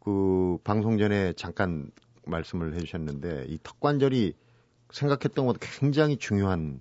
그 0.00 0.58
방송 0.64 0.98
전에 0.98 1.34
잠깐 1.34 1.92
말씀을 2.26 2.74
해주셨는데 2.74 3.44
이 3.46 3.58
턱 3.62 3.78
관절이 3.78 4.32
생각했던 4.90 5.46
것보다 5.46 5.64
굉장히 5.78 6.16
중요한 6.16 6.80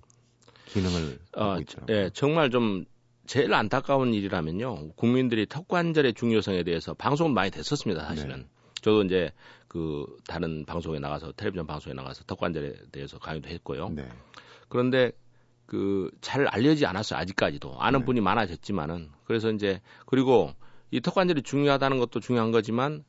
기능을 0.66 1.20
어, 1.36 1.50
하고 1.50 1.60
있더라고요. 1.60 1.96
예, 1.96 2.10
정말 2.12 2.50
좀 2.50 2.86
제일 3.26 3.54
안타까운 3.54 4.14
일이라면요. 4.14 4.94
국민들이 4.96 5.46
턱 5.46 5.68
관절의 5.68 6.14
중요성에 6.14 6.64
대해서 6.64 6.92
방송은 6.94 7.34
많이 7.34 7.52
됐었습니다, 7.52 8.04
사실은. 8.04 8.38
네. 8.40 8.57
저도 8.80 9.02
이제 9.04 9.32
그 9.68 10.06
다른 10.26 10.64
방송에 10.64 10.98
나가서 10.98 11.32
텔레비전 11.32 11.66
방송에 11.66 11.94
나가서 11.94 12.24
턱 12.26 12.38
관절에 12.38 12.74
대해서 12.92 13.18
강의도 13.18 13.48
했고요. 13.48 13.88
네. 13.90 14.08
그런데 14.68 15.12
그 15.66 16.10
잘 16.22 16.46
알려지지 16.46 16.86
않았어요, 16.86 17.18
아직까지도. 17.20 17.76
아는 17.80 18.00
네. 18.00 18.06
분이 18.06 18.20
많아졌지만은. 18.22 19.10
그래서 19.24 19.50
이제 19.50 19.80
그리고 20.06 20.52
이 20.90 21.00
턱 21.00 21.14
관절이 21.14 21.42
중요하다는 21.42 21.98
것도 21.98 22.20
중요한 22.20 22.50
거지만 22.50 23.04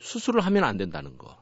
수술을 0.00 0.40
하면 0.42 0.64
안 0.64 0.76
된다는 0.76 1.18
거. 1.18 1.36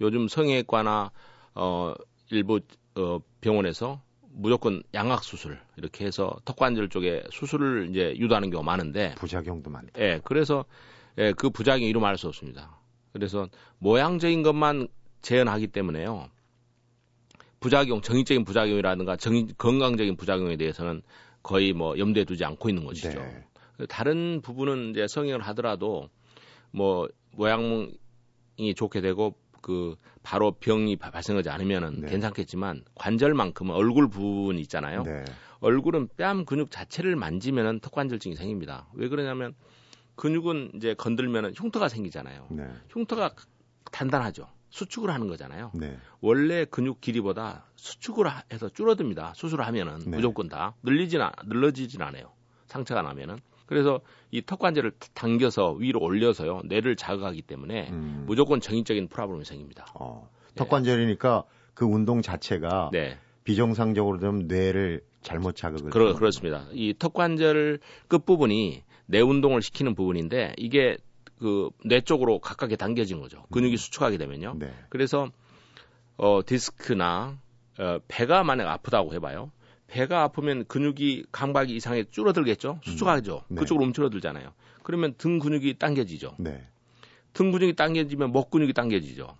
요즘 0.00 0.28
성형외과나 0.28 1.10
어 1.54 1.94
일부 2.30 2.60
어 2.96 3.20
병원에서 3.40 4.00
무조건 4.30 4.82
양악 4.94 5.24
수술 5.24 5.58
이렇게 5.76 6.04
해서 6.04 6.36
턱관절 6.44 6.88
쪽에 6.90 7.24
수술을 7.32 7.88
이제 7.90 8.14
유도하는 8.16 8.50
경우가 8.50 8.64
많은데 8.66 9.14
부작용도 9.16 9.70
많다. 9.70 9.90
예, 9.98 10.20
그래서 10.24 10.64
예, 11.18 11.32
그 11.32 11.50
부작용이 11.50 11.88
이루 11.88 12.00
말할 12.00 12.16
수 12.18 12.28
없습니다. 12.28 12.77
그래서 13.18 13.48
모양적인 13.78 14.42
것만 14.44 14.86
재현하기 15.22 15.68
때문에요. 15.68 16.28
부작용, 17.60 18.00
정의적인 18.00 18.44
부작용이라든가 18.44 19.16
정, 19.16 19.48
건강적인 19.58 20.16
부작용에 20.16 20.56
대해서는 20.56 21.02
거의 21.42 21.72
뭐 21.72 21.98
염두에 21.98 22.24
두지 22.24 22.44
않고 22.44 22.68
있는 22.68 22.84
것이죠. 22.84 23.18
네. 23.18 23.44
다른 23.88 24.40
부분은 24.40 24.90
이제 24.90 25.06
성형을 25.08 25.40
하더라도 25.48 26.08
뭐 26.70 27.08
모양이 27.32 27.90
좋게 28.76 29.00
되고 29.00 29.34
그 29.60 29.96
바로 30.22 30.52
병이 30.52 30.96
바- 30.96 31.10
발생하지 31.10 31.50
않으면은 31.50 32.02
네. 32.02 32.08
괜찮겠지만 32.10 32.84
관절만큼은 32.94 33.74
얼굴 33.74 34.08
부분 34.08 34.58
있잖아요. 34.60 35.02
네. 35.02 35.24
얼굴은 35.60 36.08
뺨 36.16 36.44
근육 36.44 36.70
자체를 36.70 37.16
만지면은 37.16 37.80
턱관절증이 37.80 38.36
생깁니다. 38.36 38.86
왜 38.94 39.08
그러냐면 39.08 39.54
근육은 40.18 40.72
이제 40.74 40.94
건들면은 40.94 41.52
흉터가 41.54 41.88
생기잖아요. 41.88 42.48
네. 42.50 42.66
흉터가 42.90 43.30
단단하죠. 43.92 44.48
수축을 44.70 45.10
하는 45.10 45.28
거잖아요. 45.28 45.70
네. 45.74 45.96
원래 46.20 46.64
근육 46.66 47.00
길이보다 47.00 47.64
수축을 47.76 48.26
하- 48.26 48.42
해서 48.52 48.68
줄어듭니다. 48.68 49.32
수술을 49.34 49.64
하면은 49.66 50.00
네. 50.00 50.16
무조건 50.16 50.48
다 50.48 50.74
늘리진 50.82 51.22
않, 51.22 51.32
늘러지진 51.46 52.02
않아요. 52.02 52.32
상처가 52.66 53.00
나면은 53.02 53.38
그래서 53.66 54.00
이 54.30 54.42
턱 54.42 54.58
관절을 54.58 54.92
당겨서 55.14 55.72
위로 55.72 56.00
올려서요 56.00 56.62
뇌를 56.64 56.96
자극하기 56.96 57.42
때문에 57.42 57.90
음. 57.90 58.24
무조건 58.26 58.60
정인적인 58.60 59.08
프라블럼이 59.08 59.44
생깁니다. 59.44 59.86
어. 59.94 60.28
턱 60.56 60.68
관절이니까 60.68 61.44
그 61.74 61.84
운동 61.86 62.20
자체가 62.22 62.90
네. 62.92 63.18
비정상적으로 63.44 64.18
좀 64.18 64.48
뇌를 64.48 65.02
잘못 65.22 65.54
자극을 65.56 65.90
그러, 65.90 66.14
그렇습니다. 66.14 66.66
이 66.72 66.92
턱 66.98 67.14
관절 67.14 67.78
끝 68.08 68.26
부분이 68.26 68.82
뇌 69.08 69.20
운동을 69.20 69.62
시키는 69.62 69.94
부분인데 69.94 70.54
이게 70.58 70.96
그 71.38 71.70
뇌 71.84 72.00
쪽으로 72.00 72.40
가깝게 72.40 72.76
당겨진 72.76 73.20
거죠. 73.20 73.44
근육이 73.52 73.74
음. 73.74 73.76
수축하게 73.76 74.18
되면요. 74.18 74.56
네. 74.58 74.72
그래서 74.88 75.30
어 76.16 76.40
디스크나 76.44 77.38
어, 77.78 77.98
배가 78.08 78.42
만약 78.42 78.68
아프다고 78.70 79.14
해봐요. 79.14 79.52
배가 79.86 80.22
아프면 80.24 80.64
근육이 80.66 81.24
강박이 81.32 81.74
이상에 81.74 82.04
줄어들겠죠. 82.10 82.80
수축하죠. 82.84 83.44
음. 83.48 83.54
네. 83.54 83.60
그쪽으로 83.60 83.84
움츠러들잖아요. 83.86 84.52
그러면 84.82 85.14
등 85.16 85.38
근육이 85.38 85.78
당겨지죠. 85.78 86.34
네. 86.38 86.66
등 87.32 87.52
근육이 87.52 87.76
당겨지면 87.76 88.32
목 88.32 88.50
근육이 88.50 88.72
당겨지죠. 88.72 89.36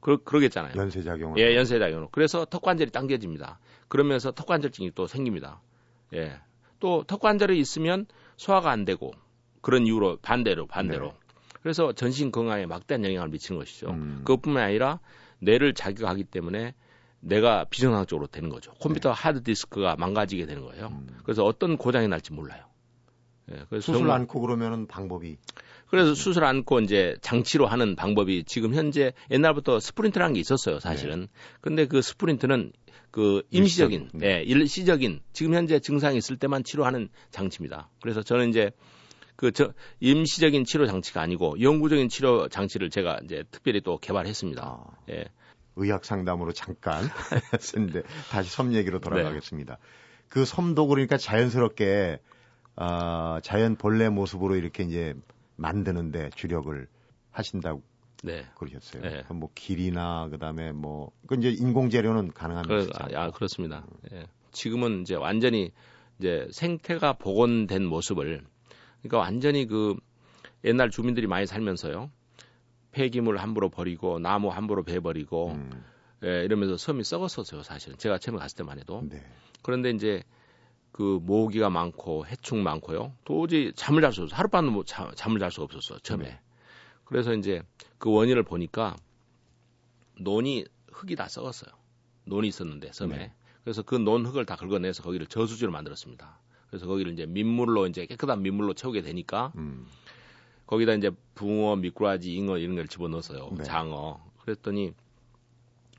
그러, 0.00 0.16
그러겠잖아요. 0.16 0.72
연쇄작용으로. 0.74 1.40
예, 1.40 1.54
연쇄작용으로. 1.54 2.08
그래서 2.10 2.44
턱 2.46 2.62
관절이 2.62 2.90
당겨집니다. 2.90 3.60
그러면서 3.88 4.32
턱 4.32 4.46
관절증이 4.46 4.92
또 4.94 5.06
생깁니다. 5.06 5.60
예. 6.14 6.32
또 6.80 7.04
턱 7.06 7.20
관절이 7.20 7.58
있으면 7.60 8.06
소화가 8.36 8.70
안 8.70 8.84
되고 8.84 9.12
그런 9.60 9.86
이유로 9.86 10.18
반대로 10.22 10.66
반대로. 10.66 11.08
네. 11.08 11.14
그래서 11.62 11.92
전신 11.92 12.32
건강에 12.32 12.66
막대한 12.66 13.04
영향을 13.04 13.28
미치는 13.28 13.58
것이죠. 13.58 13.90
음. 13.90 14.22
그것뿐만 14.24 14.64
아니라 14.64 14.98
뇌를 15.38 15.74
자극하기 15.74 16.24
때문에 16.24 16.74
뇌가 17.20 17.66
비정상적으로 17.70 18.26
되는 18.26 18.48
거죠. 18.48 18.72
컴퓨터 18.74 19.10
네. 19.10 19.14
하드 19.16 19.42
디스크가 19.44 19.96
망가지게 19.96 20.46
되는 20.46 20.62
거예요. 20.64 20.88
음. 20.88 21.06
그래서 21.22 21.44
어떤 21.44 21.76
고장이 21.76 22.08
날지 22.08 22.32
몰라요. 22.32 22.64
예, 23.50 23.64
그래서 23.68 23.86
수술 23.86 24.00
정말, 24.00 24.20
않고 24.20 24.40
그러면은 24.40 24.86
방법이 24.86 25.36
그래서 25.88 26.14
수술 26.14 26.44
않고 26.44 26.80
이제 26.80 27.16
장치로 27.20 27.66
하는 27.66 27.96
방법이 27.96 28.44
지금 28.44 28.74
현재 28.74 29.12
옛날부터 29.30 29.78
splint라는 29.78 30.34
게 30.34 30.40
있었어요, 30.40 30.80
사실은. 30.80 31.22
네. 31.22 31.26
근데 31.60 31.86
그 31.86 32.02
스프린트는 32.02 32.72
그 33.12 33.42
임시적인, 33.50 34.08
네. 34.14 34.38
예, 34.38 34.42
일시적인 34.42 35.20
지금 35.32 35.54
현재 35.54 35.78
증상이 35.78 36.18
있을 36.18 36.36
때만 36.36 36.64
치료하는 36.64 37.08
장치입니다. 37.30 37.90
그래서 38.00 38.22
저는 38.22 38.48
이제 38.48 38.72
그 39.36 39.52
저 39.52 39.72
임시적인 40.00 40.64
치료 40.64 40.86
장치가 40.86 41.20
아니고 41.20 41.60
영구적인 41.60 42.08
치료 42.08 42.48
장치를 42.48 42.90
제가 42.90 43.20
이제 43.24 43.44
특별히 43.50 43.80
또 43.80 43.98
개발했습니다. 43.98 44.62
아, 44.62 44.84
예. 45.10 45.26
의학 45.76 46.04
상담으로 46.04 46.52
잠깐 46.52 47.04
했는데 47.52 48.02
다시 48.30 48.50
섬 48.50 48.74
얘기로 48.74 49.00
돌아가겠습니다. 49.00 49.74
네. 49.74 49.80
그 50.28 50.44
섬도 50.44 50.86
그러니까 50.86 51.16
자연스럽게 51.16 52.18
아, 52.76 53.40
자연 53.42 53.76
본래 53.76 54.08
모습으로 54.08 54.56
이렇게 54.56 54.84
이제 54.84 55.14
만드는데 55.56 56.30
주력을 56.34 56.86
하신다고 57.30 57.82
네. 58.22 58.46
그러셨어요. 58.56 59.02
네. 59.02 59.24
뭐 59.30 59.50
길이나 59.54 60.28
그다음에 60.30 60.72
뭐 60.72 61.10
그 61.26 61.34
이제 61.36 61.50
인공 61.50 61.90
재료는 61.90 62.32
가능합니다. 62.32 63.06
그, 63.08 63.16
아, 63.16 63.30
그렇습니다. 63.30 63.84
예. 64.12 64.26
지금은 64.52 65.02
이제 65.02 65.14
완전히 65.14 65.72
이제 66.18 66.46
생태가 66.52 67.14
복원된 67.14 67.84
모습을 67.84 68.44
그러니까 69.00 69.18
완전히 69.18 69.66
그 69.66 69.96
옛날 70.64 70.90
주민들이 70.90 71.26
많이 71.26 71.46
살면서요. 71.46 72.10
폐기물 72.92 73.38
함부로 73.38 73.70
버리고 73.70 74.18
나무 74.18 74.50
함부로 74.50 74.82
베버리고 74.82 75.52
음. 75.52 75.84
예, 76.24 76.44
이러면서 76.44 76.76
섬이 76.76 77.02
썩었었어요, 77.02 77.62
사실은. 77.62 77.96
제가 77.98 78.18
처음에 78.18 78.38
갔을 78.38 78.56
때만 78.58 78.78
해도. 78.78 79.02
네. 79.08 79.20
그런데 79.62 79.90
이제 79.90 80.22
그 80.92 81.18
모기가 81.22 81.70
많고 81.70 82.26
해충 82.26 82.62
많고요. 82.62 83.14
도저히 83.24 83.72
잠을 83.74 84.02
잘 84.02 84.12
수 84.12 84.22
없어. 84.22 84.36
하룻밤도 84.36 84.70
뭐 84.70 84.84
자, 84.84 85.10
잠을 85.16 85.40
잘 85.40 85.50
수가 85.50 85.64
없었어 85.64 85.98
처음에. 86.00 86.24
네. 86.26 86.40
그래서 87.12 87.34
이제 87.34 87.62
그 87.98 88.10
원인을 88.10 88.42
보니까 88.42 88.96
논이 90.18 90.64
흙이 90.92 91.14
다 91.14 91.28
썩었어요. 91.28 91.70
논이 92.24 92.48
있었는데 92.48 92.90
섬에. 92.92 93.16
네. 93.16 93.32
그래서 93.64 93.82
그 93.82 93.96
논 93.96 94.24
흙을 94.24 94.46
다 94.46 94.56
긁어내서 94.56 95.02
거기를 95.02 95.26
저수지로 95.26 95.70
만들었습니다. 95.72 96.38
그래서 96.68 96.86
거기를 96.86 97.12
이제 97.12 97.26
민물로 97.26 97.86
이제 97.86 98.06
깨끗한 98.06 98.40
민물로 98.42 98.72
채우게 98.72 99.02
되니까 99.02 99.52
음. 99.56 99.86
거기다 100.66 100.94
이제 100.94 101.10
붕어, 101.34 101.76
미꾸라지, 101.76 102.32
잉어 102.34 102.56
이런 102.56 102.76
걸 102.76 102.88
집어넣었어요. 102.88 103.50
네. 103.58 103.64
장어. 103.64 104.24
그랬더니 104.40 104.94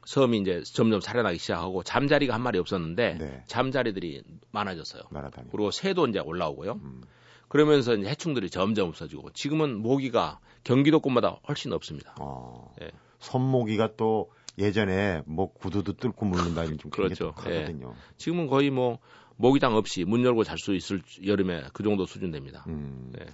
섬이 0.06 0.40
이제 0.40 0.64
점점 0.64 1.00
살아나기 1.00 1.38
시작하고 1.38 1.84
잠자리가 1.84 2.34
한 2.34 2.42
마리 2.42 2.58
없었는데 2.58 3.18
네. 3.20 3.44
잠자리들이 3.46 4.24
많아졌어요. 4.52 5.04
날아다니. 5.12 5.50
그리고 5.52 5.70
새도 5.70 6.08
이제 6.08 6.18
올라오고요. 6.18 6.72
음. 6.74 7.04
그러면서 7.50 7.94
이제 7.94 8.10
해충들이 8.10 8.50
점점 8.50 8.88
없어지고 8.90 9.30
지금은 9.34 9.78
모기가 9.78 10.40
경기도권마다 10.64 11.40
훨씬 11.48 11.74
없습니다. 11.74 12.16
어. 12.20 12.74
예. 12.82 12.90
섬모기가 13.20 13.96
또 13.96 14.32
예전에 14.58 15.22
뭐 15.26 15.52
구두도 15.54 15.94
뚫고 15.94 16.26
물는다 16.26 16.66
이런 16.66 16.78
좀 16.78 16.92
그렇죠. 16.92 17.34
하거든요. 17.36 17.94
예. 17.96 18.16
지금은 18.18 18.48
거의 18.48 18.70
뭐 18.70 19.00
모기당 19.36 19.76
없이 19.76 20.04
문 20.04 20.24
열고 20.24 20.44
잘 20.44 20.58
수 20.58 20.74
있을 20.76 21.02
여름에 21.26 21.64
그 21.74 21.84
정도 21.84 22.06
수준 22.06 22.32
됩니다. 22.32 22.64
음. 22.68 23.12
예. 23.20 23.26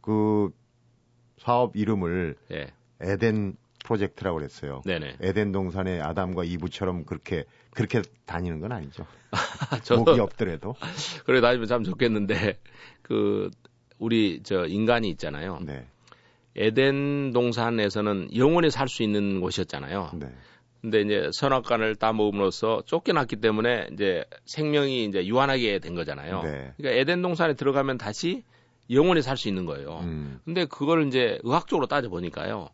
그 0.00 0.50
사업 1.38 1.76
이름을 1.76 2.36
예. 2.52 2.72
에덴 3.00 3.56
프로젝트라고 3.84 4.38
그랬어요. 4.38 4.80
네네. 4.86 5.18
에덴 5.20 5.52
동산의 5.52 6.00
아담과 6.00 6.44
이브처럼 6.44 7.04
그렇게 7.04 7.44
그렇게 7.70 8.00
다니는 8.24 8.60
건 8.60 8.72
아니죠. 8.72 9.06
저도, 9.84 10.04
목이 10.04 10.20
없더라도. 10.20 10.74
그래 11.26 11.40
다니면 11.40 11.66
참 11.66 11.84
좋겠는데 11.84 12.58
그 13.02 13.50
우리 13.98 14.40
저 14.42 14.66
인간이 14.66 15.10
있잖아요. 15.10 15.60
네. 15.60 15.86
에덴 16.56 17.32
동산에서는 17.32 18.36
영원히 18.36 18.70
살 18.70 18.88
수 18.88 19.02
있는 19.02 19.40
곳이었잖아요. 19.40 20.10
네. 20.14 20.26
근데 20.80 21.00
이제 21.00 21.30
선악관을 21.32 21.96
따먹음으로써 21.96 22.82
쫓겨났기 22.84 23.36
때문에 23.36 23.88
이제 23.92 24.24
생명이 24.44 25.06
이제 25.06 25.26
유한하게 25.26 25.78
된 25.78 25.94
거잖아요. 25.94 26.42
네. 26.42 26.72
그러니까 26.76 27.00
에덴 27.00 27.22
동산에 27.22 27.54
들어가면 27.54 27.96
다시 27.96 28.44
영원히 28.90 29.22
살 29.22 29.38
수 29.38 29.48
있는 29.48 29.64
거예요. 29.64 30.00
음. 30.02 30.40
근데 30.44 30.66
그걸 30.66 31.06
이제 31.06 31.38
의학적으로 31.42 31.86
따져 31.86 32.10
보니까요. 32.10 32.68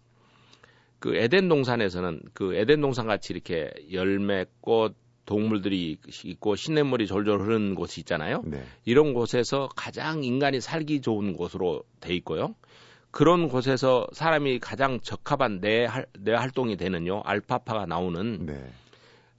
그 0.98 1.14
에덴 1.16 1.48
동산에서는 1.48 2.20
그 2.34 2.54
에덴 2.56 2.80
동산 2.80 3.06
같이 3.06 3.32
이렇게 3.32 3.70
열매, 3.92 4.44
꽃, 4.60 4.96
동물들이 5.24 5.96
있고 6.24 6.56
시냇물이 6.56 7.06
졸졸 7.06 7.40
흐르는 7.40 7.76
곳이 7.76 8.00
있잖아요. 8.00 8.42
네. 8.44 8.64
이런 8.84 9.14
곳에서 9.14 9.68
가장 9.76 10.24
인간이 10.24 10.60
살기 10.60 11.00
좋은 11.00 11.34
곳으로 11.34 11.84
돼 12.00 12.12
있고요. 12.16 12.56
그런 13.10 13.48
곳에서 13.48 14.06
사람이 14.12 14.60
가장 14.60 15.00
적합한 15.00 15.60
뇌, 15.60 15.88
뇌 16.18 16.34
활동이 16.34 16.76
되는요. 16.76 17.22
알파파가 17.24 17.86
나오는 17.86 18.46
네. 18.46 18.70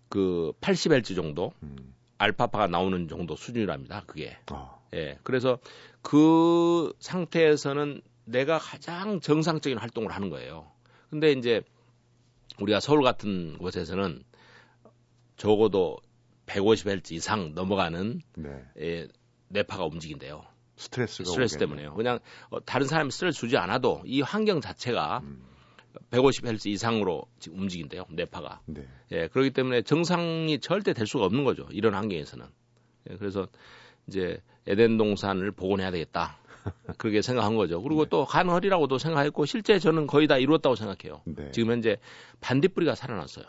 그 0.10 0.52
80Hz 0.62 1.16
정도 1.16 1.54
음. 1.64 1.94
알파파가 2.18 2.68
나오는 2.68 3.08
정도 3.08 3.36
수준이랍니다. 3.36 4.04
그게. 4.06 4.38
어. 4.52 4.82
예. 4.94 5.18
그래서 5.24 5.58
그 6.02 6.94
상태에서는 7.00 8.02
내가 8.26 8.60
가장 8.60 9.20
정상적인 9.22 9.78
활동을 9.78 10.12
하는 10.12 10.30
거예요. 10.30 10.70
근데 11.10 11.32
이제 11.32 11.62
우리가 12.60 12.80
서울 12.80 13.02
같은 13.02 13.58
곳에서는 13.58 14.24
적어도 15.38 15.98
150Hz 16.46 17.12
이상 17.14 17.56
넘어가는 17.56 18.22
네. 18.36 18.66
예, 18.80 19.08
뇌파가 19.48 19.86
움직인대요. 19.86 20.44
스트레스가 20.82 21.30
스트레스 21.30 21.56
오겠네. 21.56 21.60
때문에요. 21.70 21.94
그냥 21.94 22.20
어, 22.50 22.64
다른 22.64 22.88
사람이 22.88 23.12
스트레스 23.12 23.40
주지 23.40 23.58
않아도 23.58 24.02
이 24.06 24.22
환경 24.22 24.62
자체가 24.62 25.22
음. 25.24 25.44
150Hz 26.12 26.68
이상으로 26.68 27.24
지금 27.40 27.60
움직인대요. 27.60 28.06
뇌파가. 28.10 28.62
네. 28.66 28.88
예, 29.12 29.28
그렇기 29.28 29.52
때문에 29.52 29.82
정상이 29.84 30.60
절대 30.60 30.94
될 30.94 31.06
수가 31.06 31.26
없는 31.26 31.44
거죠. 31.44 31.68
이런 31.72 31.94
환경에서는. 31.94 32.46
예, 33.10 33.18
그래서 33.18 33.48
이제 34.08 34.42
에덴 34.68 34.98
동산을 34.98 35.52
복원해야 35.52 35.92
되겠다. 35.92 36.38
그렇게 36.98 37.22
생각한 37.22 37.56
거죠. 37.56 37.82
그리고 37.82 38.04
네. 38.04 38.10
또 38.10 38.26
가능하리라고도 38.26 38.98
생각했고 38.98 39.46
실제 39.46 39.80
저는 39.80 40.08
거의 40.08 40.28
다 40.28 40.38
이루었다고 40.38 40.76
생각해요. 40.76 41.22
네. 41.26 41.52
지금 41.52 41.72
현재 41.72 41.98
반딧불이가 42.40 42.96
살아났어요. 42.96 43.46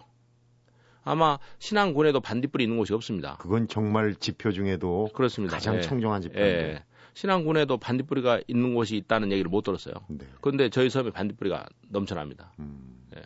아마 1.04 1.38
신안군에도 1.58 2.20
반딧불이 2.20 2.64
있는 2.64 2.78
곳이 2.78 2.94
없습니다. 2.94 3.36
그건 3.40 3.68
정말 3.68 4.14
지표 4.14 4.52
중에도 4.52 5.10
그렇습니다. 5.14 5.56
가장 5.56 5.76
예. 5.76 5.80
청정한 5.80 6.22
지표인데. 6.22 6.74
예. 6.74 6.84
신안군에도 7.14 7.78
반딧불이가 7.78 8.42
있는 8.46 8.74
곳이 8.74 8.96
있다는 8.96 9.32
얘기를 9.32 9.50
못 9.50 9.62
들었어요. 9.62 9.94
네. 10.08 10.26
그런데 10.40 10.70
저희 10.70 10.88
섬에 10.88 11.10
반딧불이가 11.10 11.66
넘쳐납니다. 11.88 12.52
음. 12.58 13.06
예. 13.16 13.22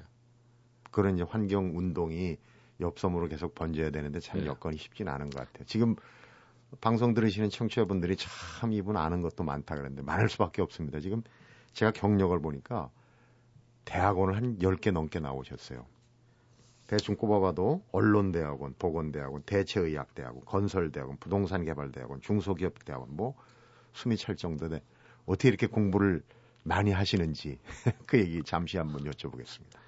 그런 0.90 1.14
이제 1.14 1.22
환경 1.22 1.76
운동이 1.76 2.36
옆 2.80 2.98
섬으로 2.98 3.28
계속 3.28 3.54
번져야 3.54 3.90
되는데 3.90 4.20
참 4.20 4.40
예. 4.40 4.46
여건이 4.46 4.76
쉽지는 4.76 5.12
않은 5.12 5.30
것 5.30 5.40
같아요. 5.40 5.64
지금 5.66 5.96
방송 6.80 7.14
들으시는 7.14 7.50
청취자분들이 7.50 8.16
참 8.16 8.72
이분 8.72 8.96
아는 8.96 9.22
것도 9.22 9.44
많다 9.44 9.76
그랬는데 9.76 10.02
많을 10.02 10.28
수밖에 10.28 10.62
없습니다. 10.62 11.00
지금 11.00 11.22
제가 11.72 11.92
경력을 11.92 12.38
보니까 12.40 12.90
대학원을 13.84 14.36
한 14.36 14.58
10개 14.58 14.90
넘게 14.90 15.20
나오셨어요. 15.20 15.86
대충 16.86 17.16
꼽아봐도 17.16 17.82
언론대학원, 17.92 18.74
보건대학원, 18.78 19.42
대체의학대학원, 19.42 20.44
건설대학원, 20.44 21.16
부동산개발대학원, 21.18 22.20
중소기업대학원 22.20 23.08
뭐 23.16 23.34
숨이 23.96 24.16
찰 24.16 24.36
정도인데 24.36 24.82
어떻게 25.24 25.48
이렇게 25.48 25.66
공부를 25.66 26.22
많이 26.62 26.92
하시는지 26.92 27.58
그 28.06 28.18
얘기 28.18 28.42
잠시 28.44 28.76
한번 28.76 29.04
여쭤보겠습니다. 29.04 29.78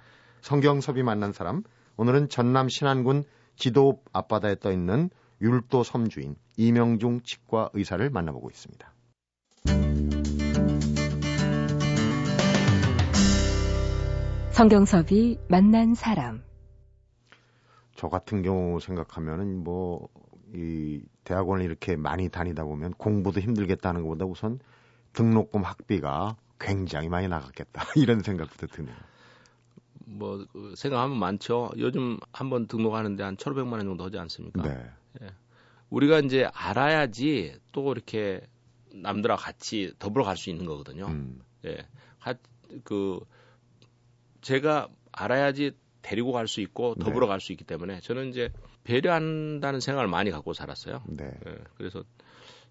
성경섭이 0.41 1.03
만난 1.03 1.31
사람 1.31 1.63
오늘은 1.97 2.29
전남 2.29 2.69
신안군 2.69 3.23
지도 3.55 4.01
앞바다에 4.13 4.55
떠 4.59 4.71
있는 4.71 5.09
율도 5.41 5.83
섬주인 5.83 6.35
이명중 6.57 7.21
치과 7.23 7.69
의사를 7.73 8.09
만나보고 8.09 8.49
있습니다. 8.49 8.93
성경섭이 14.51 15.37
만난 15.47 15.93
사람. 15.93 16.43
저 17.95 18.09
같은 18.09 18.41
경우 18.41 18.79
생각하면은 18.79 19.63
뭐, 19.63 20.09
이 20.53 21.01
대학원을 21.23 21.65
이렇게 21.65 21.95
많이 21.95 22.29
다니다 22.29 22.63
보면 22.63 22.93
공부도 22.93 23.39
힘들겠다는 23.39 24.01
것보다 24.03 24.25
우선 24.25 24.59
등록금 25.13 25.63
학비가 25.63 26.37
굉장히 26.59 27.09
많이 27.09 27.27
나갔겠다. 27.27 27.83
이런 27.95 28.21
생각부터 28.21 28.67
드네요. 28.67 28.95
뭐, 30.05 30.45
그 30.51 30.73
생각하면 30.75 31.17
많죠. 31.17 31.69
요즘 31.77 32.17
한번 32.33 32.67
등록하는데 32.67 33.23
한 33.23 33.35
1,500만 33.37 33.73
원 33.73 33.81
정도 33.81 34.03
하지 34.03 34.17
않습니까? 34.17 34.63
네. 34.63 34.89
예. 35.21 35.27
우리가 35.89 36.19
이제 36.19 36.49
알아야지 36.53 37.59
또 37.71 37.91
이렇게 37.91 38.41
남들하고 38.93 39.39
같이 39.39 39.93
더불어 39.99 40.23
갈 40.25 40.35
수 40.35 40.49
있는 40.49 40.65
거거든요. 40.65 41.05
음, 41.05 41.41
예. 41.65 41.77
하, 42.17 42.33
그, 42.83 43.19
제가 44.41 44.87
알아야지 45.11 45.73
데리고 46.01 46.31
갈 46.31 46.47
수 46.47 46.61
있고 46.61 46.95
더불어 46.95 47.25
네. 47.25 47.29
갈수 47.29 47.51
있기 47.51 47.63
때문에 47.65 47.99
저는 47.99 48.29
이제 48.29 48.51
배려한다는 48.89 49.79
생각을 49.79 50.07
많이 50.07 50.31
갖고 50.31 50.53
살았어요. 50.53 51.03
네. 51.07 51.25
예. 51.47 51.55
그래서 51.77 52.03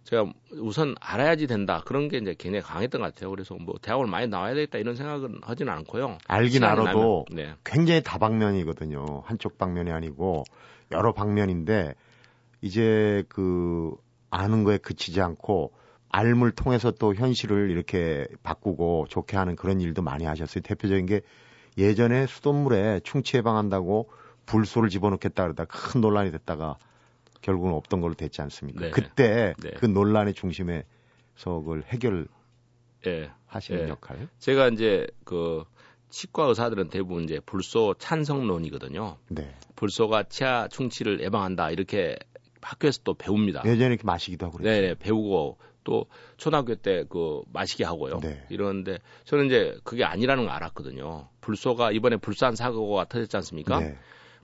제가 0.02 0.24
우선 0.52 0.96
알아야지 1.00 1.46
된다. 1.46 1.83
그런 1.85 2.09
게 2.09 2.16
이제 2.16 2.35
굉장히 2.37 2.62
강했던 2.62 3.00
것 3.00 3.14
같아요. 3.14 3.31
그래서 3.31 3.54
뭐 3.54 3.74
대학을 3.81 4.07
많이 4.07 4.26
나와야 4.26 4.54
되겠다 4.54 4.78
이런 4.78 4.96
생각은 4.96 5.40
하지는 5.42 5.72
않고요. 5.72 6.18
알긴 6.26 6.64
알아도 6.64 7.26
네. 7.31 7.54
굉장히 7.64 8.02
다방면이거든요. 8.02 9.22
한쪽 9.26 9.59
방면이 9.59 9.92
아니고 9.92 10.42
여러 10.90 11.12
방면인데 11.12 11.94
이제 12.62 13.22
그 13.28 13.92
아는 14.31 14.64
거에 14.64 14.78
그치지 14.78 15.20
않고 15.20 15.72
알물 16.09 16.52
통해서 16.52 16.90
또 16.90 17.14
현실을 17.14 17.70
이렇게 17.70 18.26
바꾸고 18.42 19.07
좋게 19.09 19.37
하는 19.37 19.54
그런 19.54 19.81
일도 19.81 20.02
많이 20.02 20.24
하셨어요. 20.24 20.62
대표적인 20.62 21.07
게 21.07 21.20
예전에 21.76 22.26
수돗물에 22.26 23.00
충치 23.04 23.37
예방한다고 23.37 24.09
불소를 24.48 24.88
집어넣겠다 24.88 25.44
그러다 25.44 25.66
큰 25.66 26.00
논란이 26.00 26.32
됐다가 26.32 26.78
결국은 27.42 27.72
없던 27.74 28.00
걸로 28.00 28.14
됐지 28.14 28.42
않습니까? 28.42 28.80
네. 28.80 28.90
그때 28.90 29.54
네. 29.62 29.70
그 29.78 29.87
논란의 29.87 30.34
중심에 30.34 30.84
서 31.37 31.61
그걸 31.61 31.84
해결하시는 31.84 33.84
예. 33.84 33.88
역할. 33.88 34.28
제가 34.38 34.68
이제 34.68 35.06
그 35.24 35.64
치과 36.11 36.46
의사들은 36.46 36.88
대부분 36.88 37.24
이제 37.24 37.40
불소 37.44 37.94
찬성론이거든요. 37.98 39.18
네. 39.28 39.54
불소가 39.76 40.24
치아 40.24 40.66
충치를 40.68 41.20
예방한다 41.20 41.70
이렇게 41.70 42.16
학교에서 42.61 43.00
또 43.04 43.14
배웁니다. 43.14 43.62
예전에 43.64 43.94
이렇게 43.94 44.02
마시기도 44.04 44.46
하고 44.46 44.58
그랬죠. 44.58 44.70
네, 44.70 44.88
네, 44.88 44.94
배우고 44.94 45.58
또 45.84 46.06
초등학교 46.37 46.74
때 46.74 47.04
그 47.08 47.42
마시게 47.52 47.84
하고요. 47.84 48.20
네. 48.20 48.44
이러는데 48.50 48.98
저는 49.24 49.46
이제 49.46 49.78
그게 49.84 50.04
아니라는 50.04 50.44
걸 50.44 50.52
알았거든요. 50.52 51.28
불소가 51.40 51.92
이번에 51.92 52.16
불산 52.16 52.56
사고가 52.56 53.04
터졌지 53.04 53.37
않습니까? 53.37 53.80
네. 53.80 53.96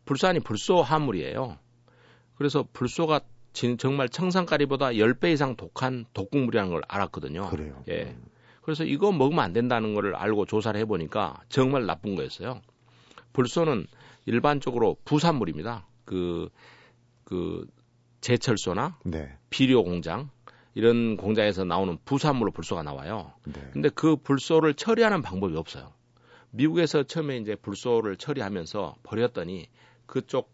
불산이 0.04 0.40
불소 0.40 0.82
화물이에요. 0.82 1.58
그래서 2.36 2.66
불소가 2.72 3.20
진- 3.52 3.78
정말 3.78 4.08
청산가리보다 4.08 4.88
10배 4.90 5.32
이상 5.32 5.56
독한 5.56 6.04
독극물이라는 6.12 6.70
걸 6.72 6.82
알았거든요. 6.88 7.48
그래요. 7.50 7.82
예. 7.88 8.16
그래서 8.62 8.84
이거 8.84 9.12
먹으면 9.12 9.44
안 9.44 9.52
된다는 9.52 9.94
거를 9.94 10.16
알고 10.16 10.46
조사를 10.46 10.78
해보니까 10.80 11.40
정말 11.48 11.86
나쁜 11.86 12.16
거였어요. 12.16 12.60
불소는 13.32 13.86
일반적으로 14.26 14.96
부산물입니다. 15.04 15.86
그, 16.04 16.48
그, 17.24 17.66
제철소나 18.20 18.98
네. 19.04 19.36
비료 19.50 19.84
공장, 19.84 20.30
이런 20.74 21.16
공장에서 21.16 21.64
나오는 21.64 21.98
부산물로 22.04 22.50
불소가 22.52 22.82
나와요. 22.82 23.32
네. 23.44 23.60
근데 23.72 23.90
그 23.90 24.16
불소를 24.16 24.74
처리하는 24.74 25.20
방법이 25.22 25.54
없어요. 25.56 25.92
미국에서 26.50 27.02
처음에 27.02 27.36
이제 27.36 27.54
불소를 27.54 28.16
처리하면서 28.16 28.96
버렸더니 29.02 29.68
그쪽 30.06 30.52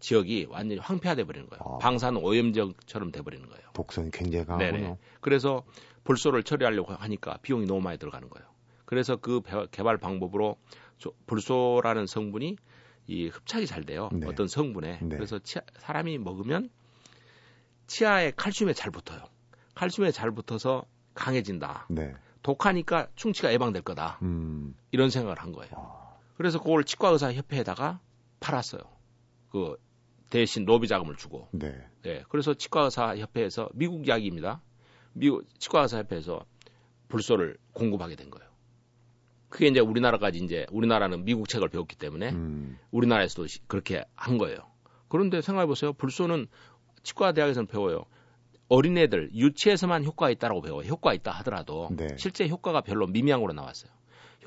지역이 0.00 0.46
완전히 0.48 0.80
황폐화돼 0.80 1.24
버리는 1.24 1.48
거예요. 1.48 1.62
아. 1.62 1.78
방사능 1.78 2.24
오염 2.24 2.52
지역처럼 2.52 3.12
돼 3.12 3.20
버리는 3.22 3.46
거예요. 3.48 3.62
독성이 3.74 4.10
굉장히 4.10 4.46
강하군요. 4.46 4.72
네네. 4.72 4.98
그래서 5.20 5.62
불소를 6.04 6.42
처리하려고 6.42 6.94
하니까 6.94 7.38
비용이 7.42 7.66
너무 7.66 7.80
많이 7.82 7.98
들어가는 7.98 8.28
거예요. 8.30 8.48
그래서 8.86 9.16
그 9.16 9.40
배- 9.42 9.66
개발 9.70 9.98
방법으로 9.98 10.56
조- 10.98 11.12
불소라는 11.26 12.06
성분이 12.06 12.56
이 13.08 13.28
흡착이 13.28 13.66
잘 13.66 13.84
돼요. 13.84 14.08
네. 14.12 14.26
어떤 14.26 14.48
성분에. 14.48 15.00
네. 15.02 15.16
그래서 15.16 15.38
치아- 15.38 15.62
사람이 15.78 16.16
먹으면 16.18 16.70
치아에 17.86 18.32
칼슘에 18.36 18.72
잘 18.72 18.90
붙어요. 18.90 19.22
칼슘에 19.74 20.10
잘 20.12 20.30
붙어서 20.30 20.84
강해진다. 21.14 21.86
네. 21.90 22.14
독하니까 22.42 23.08
충치가 23.16 23.52
예방될 23.52 23.82
거다. 23.82 24.18
음. 24.22 24.74
이런 24.92 25.10
생각을 25.10 25.38
한 25.38 25.52
거예요. 25.52 25.72
아. 25.76 26.16
그래서 26.36 26.58
그걸 26.58 26.84
치과의사 26.84 27.32
협회에다가 27.34 28.00
팔았어요. 28.40 28.80
그 29.50 29.76
대신 30.30 30.64
로비 30.64 30.86
자금을 30.88 31.16
주고. 31.16 31.48
네. 31.52 31.74
예. 32.06 32.22
그래서 32.28 32.54
치과의사 32.54 33.16
협회에서 33.16 33.68
미국 33.74 34.06
이야기입니다. 34.06 34.62
미국 35.12 35.44
치과의사 35.58 35.98
협회에서 35.98 36.44
불소를 37.08 37.58
공급하게 37.72 38.14
된 38.16 38.30
거예요. 38.30 38.48
그게 39.48 39.66
이제 39.66 39.80
우리나라까지 39.80 40.38
이제 40.38 40.64
우리나라는 40.70 41.24
미국 41.24 41.48
책을 41.48 41.68
배웠기 41.68 41.96
때문에 41.96 42.30
음. 42.30 42.78
우리나라에서도 42.92 43.46
시- 43.48 43.60
그렇게 43.66 44.04
한 44.14 44.38
거예요. 44.38 44.58
그런데 45.08 45.40
생각해 45.42 45.66
보세요. 45.66 45.92
불소는 45.92 46.46
치과 47.02 47.32
대학에서는 47.32 47.66
배워요. 47.66 48.04
어린애들 48.68 49.30
유치에서만 49.34 50.04
효과가 50.04 50.30
있다라고 50.30 50.60
배워요. 50.60 50.86
효과 50.88 51.12
있다 51.12 51.32
하더라도 51.32 51.88
네. 51.90 52.06
실제 52.16 52.46
효과가 52.46 52.82
별로 52.82 53.08
미미한으로 53.08 53.52
나왔어요. 53.52 53.90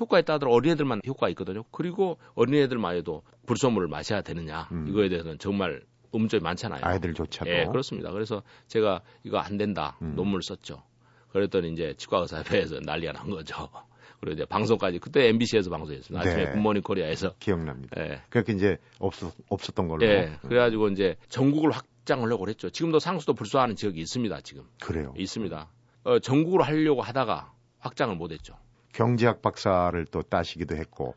효과 0.00 0.18
있다 0.18 0.34
하더라도 0.34 0.54
어린애들만 0.56 1.02
효과 1.06 1.28
있거든요. 1.30 1.64
그리고 1.70 2.18
어린애들만 2.34 2.96
해도 2.96 3.22
불소물을 3.46 3.88
마셔야 3.88 4.22
되느냐 4.22 4.68
음. 4.72 4.86
이거에 4.88 5.08
대해서는 5.08 5.38
정말 5.38 5.82
의문점이 6.12 6.42
많잖아요. 6.42 6.80
아이들조차도. 6.84 7.50
예, 7.50 7.64
그렇습니다. 7.66 8.10
그래서 8.12 8.42
제가 8.68 9.02
이거 9.24 9.38
안 9.38 9.56
된다 9.56 9.96
음. 10.02 10.14
논문을 10.16 10.42
썼죠. 10.42 10.82
그랬더니 11.30 11.72
이제 11.72 11.94
치과의사협회에서 11.96 12.80
난리가 12.84 13.12
난 13.12 13.28
거죠. 13.30 13.68
그리고 14.20 14.34
이제 14.34 14.44
방송까지 14.44 15.00
그때 15.00 15.28
MBC에서 15.28 15.68
방송했습니다. 15.70 16.20
아침에 16.20 16.44
네. 16.46 16.52
굿모닝 16.52 16.82
코리아에서. 16.82 17.34
기억납니다. 17.40 18.00
예. 18.00 18.22
그렇게 18.30 18.52
이제 18.52 18.78
없었, 19.00 19.34
없었던 19.48 19.88
걸로. 19.88 20.06
예. 20.06 20.38
그래가지고 20.42 20.88
이제 20.88 21.16
전국을 21.28 21.72
확장하려고 21.72 22.44
그랬죠. 22.44 22.70
지금도 22.70 23.00
상수도 23.00 23.34
불소하는 23.34 23.74
지역이 23.74 24.00
있습니다. 24.00 24.40
지금 24.42 24.64
그래요. 24.80 25.12
있습니다. 25.18 25.68
어, 26.04 26.18
전국으로 26.20 26.62
하려고 26.62 27.02
하다가 27.02 27.52
확장을 27.80 28.14
못했죠. 28.14 28.56
경제학 28.94 29.42
박사를 29.42 30.02
또 30.06 30.22
따시기도 30.22 30.76
했고 30.76 31.14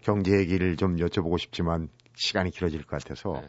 경제 0.00 0.36
얘기를 0.38 0.76
좀 0.76 0.96
여쭤보고 0.96 1.38
싶지만 1.38 1.88
시간이 2.16 2.50
길어질 2.50 2.82
것 2.84 3.00
같아서 3.02 3.34
네. 3.40 3.48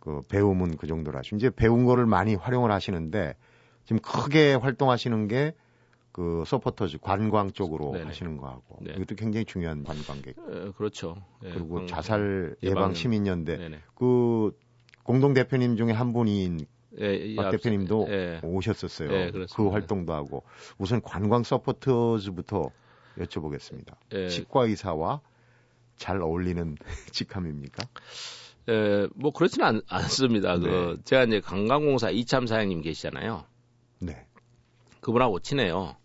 그 0.00 0.20
배움은 0.28 0.76
그 0.76 0.86
하시고 0.88 1.36
이제 1.36 1.50
배운 1.50 1.84
거를 1.84 2.06
많이 2.06 2.34
활용을 2.34 2.72
하시는데 2.72 3.36
지금 3.84 4.00
크게 4.00 4.54
활동하시는 4.54 5.28
게 5.28 5.54
그 6.14 6.44
서포터즈 6.46 6.98
관광 6.98 7.50
쪽으로 7.50 7.90
네네. 7.90 8.04
하시는 8.04 8.36
거하고 8.36 8.78
네. 8.82 8.92
이것도 8.92 9.16
굉장히 9.16 9.44
중요한 9.44 9.82
관광객 9.82 10.36
예, 10.48 10.70
그렇죠. 10.76 11.16
예, 11.42 11.50
그리고 11.50 11.74
관- 11.74 11.86
자살 11.88 12.54
예방- 12.62 12.94
시민연대 12.94 13.56
네네. 13.56 13.78
그 13.96 14.52
공동 15.02 15.34
대표님 15.34 15.74
중에 15.76 15.90
한 15.90 16.12
분인 16.12 16.60
예, 17.00 17.16
이박 17.16 17.46
앞서- 17.46 17.50
대표님도 17.56 18.06
예. 18.10 18.40
오셨었어요. 18.44 19.08
네, 19.08 19.32
그렇습니다. 19.32 19.56
그 19.56 19.68
활동도 19.70 20.12
하고 20.12 20.44
우선 20.78 21.02
관광 21.02 21.42
서포터즈부터 21.42 22.70
여쭤보겠습니다. 23.18 23.96
예, 24.12 24.28
치과 24.28 24.64
의사와 24.64 25.20
잘 25.96 26.20
어울리는 26.20 26.76
직함입니까? 27.12 27.86
예, 28.68 29.08
뭐 29.14 29.30
그렇지는 29.30 29.66
않, 29.66 29.82
않습니다. 29.88 30.58
그 30.58 30.96
네. 30.96 31.02
제가 31.04 31.24
이제 31.24 31.40
관광공사 31.40 32.10
이참 32.10 32.46
사장님 32.46 32.80
계시잖아요. 32.82 33.44
네. 34.00 34.26
그분하고 35.00 35.40
친해요. 35.40 35.96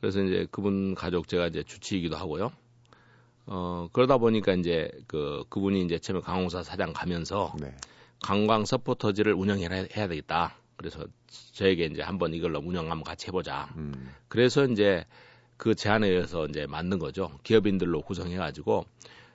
그래서 0.00 0.22
이제 0.22 0.46
그분 0.50 0.94
가족 0.94 1.26
제가 1.26 1.48
이제 1.48 1.62
주치이기도 1.64 2.16
하고요. 2.16 2.52
어, 3.46 3.88
그러다 3.92 4.18
보니까 4.18 4.52
이제 4.52 4.90
그, 5.06 5.44
그분이 5.48 5.82
이제 5.82 5.98
처음에 5.98 6.20
강공사 6.20 6.62
사장 6.62 6.92
가면서 6.92 7.54
네. 7.58 7.74
관광 8.22 8.64
서포터즈를 8.64 9.32
운영해야 9.32 9.86
해야 9.96 10.06
되겠다. 10.06 10.56
그래서 10.76 11.04
저에게 11.52 11.86
이제 11.86 12.02
한번 12.02 12.34
이걸로 12.34 12.60
운영 12.60 12.90
한번 12.90 13.02
같이 13.02 13.26
해보자. 13.28 13.68
음. 13.76 14.12
그래서 14.28 14.64
이제 14.64 15.04
그 15.58 15.74
제안에 15.74 16.08
의해서 16.08 16.46
이제 16.46 16.66
만든 16.66 16.98
거죠. 16.98 17.38
기업인들로 17.42 18.00
구성해가지고 18.02 18.86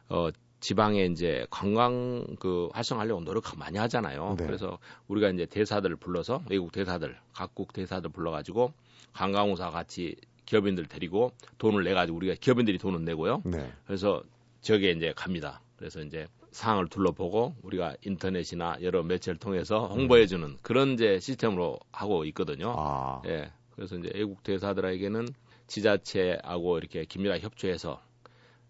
어 0.10 0.30
지방에 0.62 1.06
이제 1.06 1.46
관광 1.50 2.26
그 2.40 2.70
활성화하려고 2.72 3.22
노력 3.22 3.44
많이 3.58 3.78
하잖아요. 3.78 4.36
네. 4.40 4.46
그래서 4.46 4.80
우리가 5.08 5.30
이제 5.30 5.46
대사들 5.46 5.98
불러서 5.98 6.42
외국 6.50 6.72
대사들, 6.72 7.18
각국 7.34 7.74
대사들 7.74 8.10
불러가지고 8.12 8.72
관광공사 9.12 9.70
같이 9.70 10.16
기업인들 10.46 10.86
데리고 10.86 11.34
돈을 11.58 11.84
내 11.84 11.94
가지고 11.94 12.18
우리가 12.18 12.36
기업인들이 12.40 12.78
돈을 12.78 13.04
내고요. 13.04 13.42
네. 13.44 13.72
그래서 13.86 14.24
저기에 14.62 14.92
이제 14.92 15.14
갑니다. 15.16 15.62
그래서 15.76 16.00
이제 16.00 16.28
상황을 16.52 16.88
둘러보고 16.88 17.56
우리가 17.62 17.98
인터넷이나 18.06 18.78
여러 18.82 19.04
매체를 19.04 19.38
통해서 19.38 19.88
홍보해주는 19.88 20.60
그런 20.62 20.94
이제 20.94 21.20
시스템으로 21.20 21.80
하고 21.92 22.24
있거든요. 22.26 22.74
아, 22.78 23.22
예. 23.26 23.52
그래서 23.76 23.98
이제 23.98 24.12
외국 24.14 24.44
대사들에게는 24.44 25.28
지자체하고 25.74 26.78
이렇게 26.78 27.06
긴밀하게 27.06 27.42
협조해서 27.42 28.02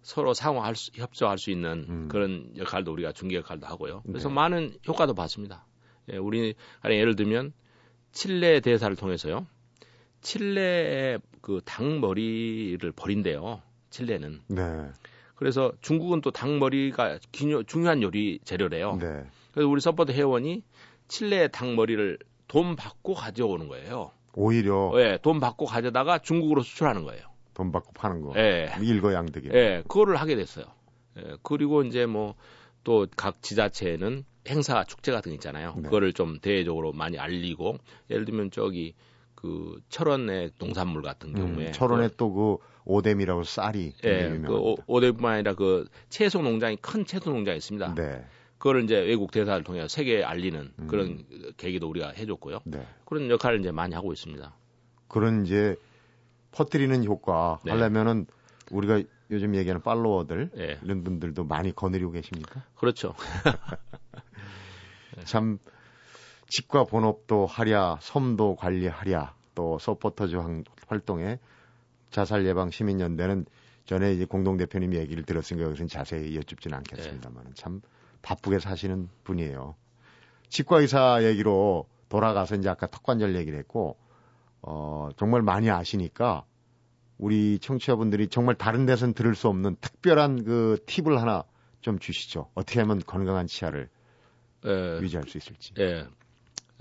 서로 0.02 0.34
상호할 0.34 0.76
수, 0.76 0.92
협조할 0.96 1.38
수 1.38 1.52
있는 1.52 1.86
음. 1.90 2.08
그런 2.10 2.52
역할도 2.58 2.92
우리가 2.94 3.12
중개 3.12 3.36
역할도 3.38 3.66
하고요. 3.68 4.02
그래서 4.06 4.30
네. 4.30 4.36
많은 4.36 4.78
효과도 4.88 5.14
봤습니다. 5.14 5.66
예, 6.12 6.18
우리 6.18 6.56
아니 6.82 6.96
예를 6.96 7.16
들면 7.16 7.54
칠레 8.12 8.60
대사를 8.62 8.94
통해서요. 8.96 9.48
칠레의 10.22 11.20
그 11.42 11.62
닭머리를 11.66 12.92
버린대요. 12.94 13.62
칠레는. 13.90 14.42
네. 14.48 14.62
그래서 15.36 15.72
중국은 15.82 16.22
또 16.22 16.32
닭머리가 16.32 17.20
기뇨- 17.32 17.64
중요한 17.64 18.02
요리 18.02 18.40
재료래요. 18.44 18.98
네. 18.98 19.26
그래서 19.52 19.68
우리 19.70 19.82
서포터 19.82 20.12
회원이 20.14 20.64
칠레 21.08 21.50
닭머리를 21.50 22.18
돈 22.48 22.76
받고 22.76 23.14
가져오는 23.14 23.68
거예요. 23.68 24.12
오히려 24.36 24.92
예, 24.96 25.20
돈 25.22 25.40
받고 25.40 25.66
가져다가 25.66 26.20
중국으로 26.20 26.62
수출하는 26.62 27.04
거예요. 27.04 27.22
돈 27.54 27.72
받고 27.72 27.92
파는 27.94 28.22
거. 28.22 28.34
예, 28.36 28.72
일거양득이. 28.82 29.50
예, 29.54 29.84
그거를 29.88 30.16
하게 30.16 30.36
됐어요. 30.36 30.66
예, 31.18 31.36
그리고 31.44 31.84
이제 31.84 32.06
뭐 32.06 32.36
또 32.84 33.08
각 33.16 33.42
지자체에는 33.42 34.26
행사 34.50 34.84
축제 34.84 35.14
같은 35.14 35.32
거 35.32 35.36
있잖아요. 35.36 35.74
네. 35.78 35.84
그거를 35.84 36.12
좀 36.12 36.40
대외적으로 36.42 36.92
많이 36.92 37.18
알리고 37.18 37.78
예를 38.10 38.26
들면 38.26 38.52
저기 38.52 38.94
그 39.36 39.80
철원의 39.88 40.52
농산물 40.60 41.02
같은 41.02 41.34
경우에 41.34 41.68
음, 41.68 41.72
철원에 41.72 42.10
또그 42.18 42.58
오뎀이라고 42.84 43.44
쌀이 43.46 43.94
그, 44.02 44.08
예, 44.10 44.38
그. 44.46 44.54
오- 44.54 44.76
오대뿐만 44.86 45.36
아니라 45.36 45.54
그 45.54 45.88
채소 46.10 46.42
농장이 46.42 46.76
큰 46.82 47.06
채소 47.06 47.30
농장이 47.30 47.58
있습니다. 47.60 47.96
네. 47.96 48.26
그거를 48.64 48.86
이제 48.86 48.98
외국 48.98 49.32
대사를 49.32 49.62
통해서 49.66 49.90
세계에 49.90 50.24
알리는 50.24 50.72
음. 50.80 50.88
그런 50.88 51.26
계기도 51.58 51.90
우리가 51.90 52.12
해줬고요. 52.12 52.60
네. 52.64 52.88
그런 53.04 53.30
역할을 53.30 53.60
이제 53.60 53.72
많이 53.72 53.94
하고 53.94 54.14
있습니다. 54.14 54.56
그런 55.10 55.46
이제 55.46 55.76
퍼뜨리는 56.54 57.04
효과 57.04 57.60
네. 57.66 57.72
하려면은 57.72 58.26
우리가 58.72 59.02
요즘 59.32 59.54
얘기하는 59.56 59.82
팔로워들 59.82 60.52
예, 60.56 60.80
이런 60.82 61.04
분들도 61.04 61.44
많이 61.44 61.76
거느리고 61.76 62.12
계십니까? 62.12 62.64
그렇죠. 62.76 63.14
참 65.26 65.58
직과 66.48 66.86
본업도 66.86 67.46
하랴, 67.46 67.98
섬도 68.02 68.56
관리하랴, 68.56 69.36
또 69.56 69.78
서포터즈 69.78 70.38
활- 70.38 70.64
활동에 70.88 71.38
자살 72.12 72.46
예방 72.46 72.70
시민연대는 72.70 73.46
전에 73.86 74.14
이제 74.14 74.24
공동 74.24 74.56
대표님 74.56 74.94
얘기를 74.94 75.24
들었으니까 75.24 75.68
여기서 75.68 75.86
자세히 75.88 76.38
여쭙지는 76.38 76.78
않겠습니다만 76.78 77.52
참 77.56 77.82
바쁘게 78.24 78.58
사시는 78.58 79.10
분이에요. 79.24 79.76
치과 80.50 80.80
의사 80.80 81.24
얘기로 81.24 81.88
돌아가서 82.10 82.56
이제 82.56 82.70
아까 82.70 82.88
턱관절 82.88 83.36
얘기를 83.36 83.60
했고 83.60 83.98
어 84.62 85.10
정말 85.18 85.44
많이 85.44 85.70
아시니까 85.70 86.46
우리 87.18 87.60
청취자분들이 87.60 88.28
정말 88.28 88.56
다른 88.56 88.86
데선 88.86 89.14
들을 89.14 89.36
수 89.36 89.48
없는 89.48 89.76
특별한 89.80 90.44
그 90.44 90.78
팁을 90.88 91.22
하나 91.22 91.44
좀 91.82 92.00
주시죠. 92.00 92.50
어떻게 92.56 92.80
하면 92.80 93.00
건강한 93.00 93.46
치아를 93.46 93.90
예, 94.66 95.00
유지할 95.02 95.28
수 95.28 95.38
있을지. 95.38 95.74
예. 95.80 96.08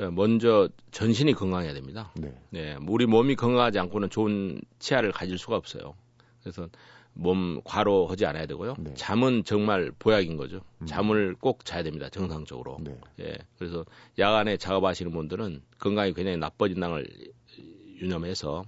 예, 0.00 0.07
먼저 0.07 0.68
전신이 0.90 1.35
건강해야 1.35 1.74
됩니다. 1.74 2.12
네. 2.14 2.33
네, 2.50 2.76
우리 2.88 3.07
몸이 3.07 3.37
건강하지 3.37 3.78
않고는 3.78 4.11
좋은 4.11 4.61
치아를 4.78 5.12
가질 5.12 5.38
수가 5.38 5.57
없어요. 5.57 5.94
그래서 6.40 6.68
몸 7.14 7.61
과로하지 7.64 8.25
않아야 8.27 8.46
되고요. 8.46 8.75
네. 8.79 8.94
잠은 8.94 9.44
정말 9.44 9.92
보약인 9.98 10.37
거죠. 10.37 10.61
음. 10.81 10.87
잠을 10.87 11.35
꼭 11.38 11.64
자야 11.64 11.83
됩니다. 11.83 12.09
정상적으로. 12.09 12.79
네. 12.81 12.96
예, 13.20 13.37
그래서 13.59 13.85
야간에 14.18 14.57
작업하시는 14.57 15.12
분들은 15.12 15.62
건강이 15.79 16.14
굉장히 16.14 16.38
나빠진다는 16.38 16.96
걸 16.96 17.07
유념해서 18.01 18.64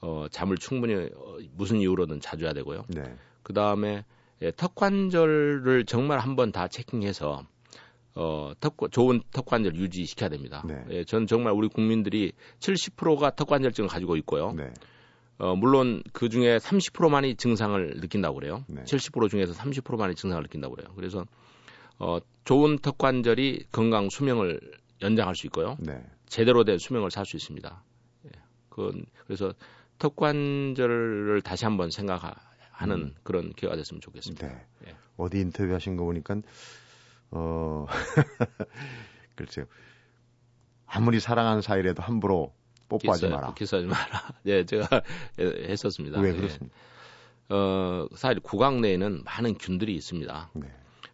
어, 0.00 0.26
잠을 0.30 0.58
충분히 0.58 0.94
어, 0.94 1.38
무슨 1.52 1.80
이유로든 1.80 2.20
자줘야 2.20 2.52
되고요. 2.52 2.84
네. 2.88 3.02
그 3.42 3.52
다음에 3.52 4.04
예, 4.42 4.50
턱 4.50 4.74
관절을 4.74 5.86
정말 5.86 6.18
한번 6.18 6.52
다 6.52 6.68
체킹해서 6.68 7.46
어, 8.16 8.52
턱, 8.60 8.76
좋은 8.90 9.22
턱 9.32 9.46
관절 9.46 9.74
유지시켜야 9.74 10.28
됩니다. 10.28 10.62
네. 10.66 10.84
예, 10.90 11.04
저는 11.04 11.26
정말 11.26 11.54
우리 11.54 11.68
국민들이 11.68 12.32
70%가 12.60 13.34
턱 13.34 13.48
관절증을 13.48 13.88
가지고 13.88 14.16
있고요. 14.16 14.52
네. 15.38 15.46
어, 15.46 15.56
물론 15.56 16.02
그 16.12 16.28
중에 16.28 16.58
30%만이 16.58 17.36
증상을 17.36 18.00
느낀다고 18.00 18.36
그래요. 18.36 18.64
네. 18.68 18.82
70% 18.84 19.30
중에서 19.30 19.52
30%만이 19.52 20.14
증상을 20.14 20.42
느낀다고 20.42 20.74
그래요. 20.76 20.92
그래서 20.94 21.24
어, 21.98 22.18
좋은 22.44 22.78
턱 22.78 22.98
관절이 22.98 23.66
건강 23.72 24.08
수명을 24.10 24.60
연장할 25.02 25.34
수 25.34 25.46
있고요. 25.46 25.76
네. 25.80 26.04
제대로 26.26 26.64
된 26.64 26.78
수명을 26.78 27.10
살 27.10 27.24
수 27.26 27.36
있습니다. 27.36 27.82
예. 28.26 28.30
그 28.68 28.92
그래서 29.26 29.52
턱 29.98 30.16
관절을 30.16 31.42
다시 31.42 31.64
한번 31.64 31.90
생각하는 31.90 32.96
음. 32.96 33.14
그런 33.22 33.52
기회가 33.52 33.76
됐으면 33.76 34.00
좋겠습니다. 34.00 34.46
네. 34.46 34.66
예. 34.88 34.96
어디 35.16 35.40
인터뷰하신 35.40 35.96
거 35.96 36.04
보니까 36.04 36.36
어 37.30 37.86
글쎄요. 39.36 39.66
아무리 40.86 41.18
사랑하는 41.20 41.60
사이라도 41.60 42.02
함부로 42.02 42.54
뽀뽀하지 42.88 43.22
키스- 43.22 43.32
마라. 43.32 43.54
키스하지 43.54 43.86
마라. 43.86 44.28
예, 44.46 44.64
제가 44.64 45.02
예, 45.38 45.44
했었습니다. 45.68 46.20
왜 46.20 46.30
예. 46.30 46.34
그렇습니까? 46.36 46.76
어, 47.50 48.06
사실 48.14 48.40
구강 48.40 48.80
내에는 48.80 49.22
많은 49.24 49.54
균들이 49.58 49.94
있습니다. 49.94 50.50
네. 50.54 50.66